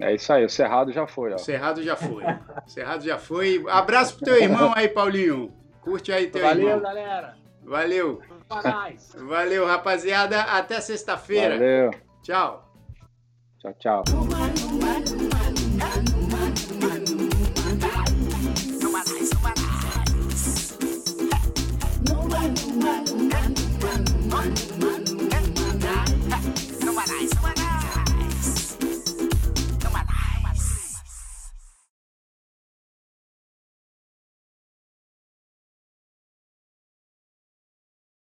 [0.00, 1.36] É isso aí, o Cerrado já foi, ó.
[1.36, 2.24] O Cerrado já foi.
[2.66, 3.64] o Cerrado já foi.
[3.68, 5.54] Abraço pro teu irmão aí, Paulinho.
[5.82, 6.82] Curte aí teu Valeu, irmão.
[6.82, 7.36] Valeu, galera.
[7.62, 8.33] Valeu.
[9.16, 10.42] Valeu, rapaziada.
[10.42, 11.54] Até sexta-feira.
[11.54, 11.90] Valeu.
[12.22, 12.64] Tchau.
[13.58, 14.04] Tchau, tchau.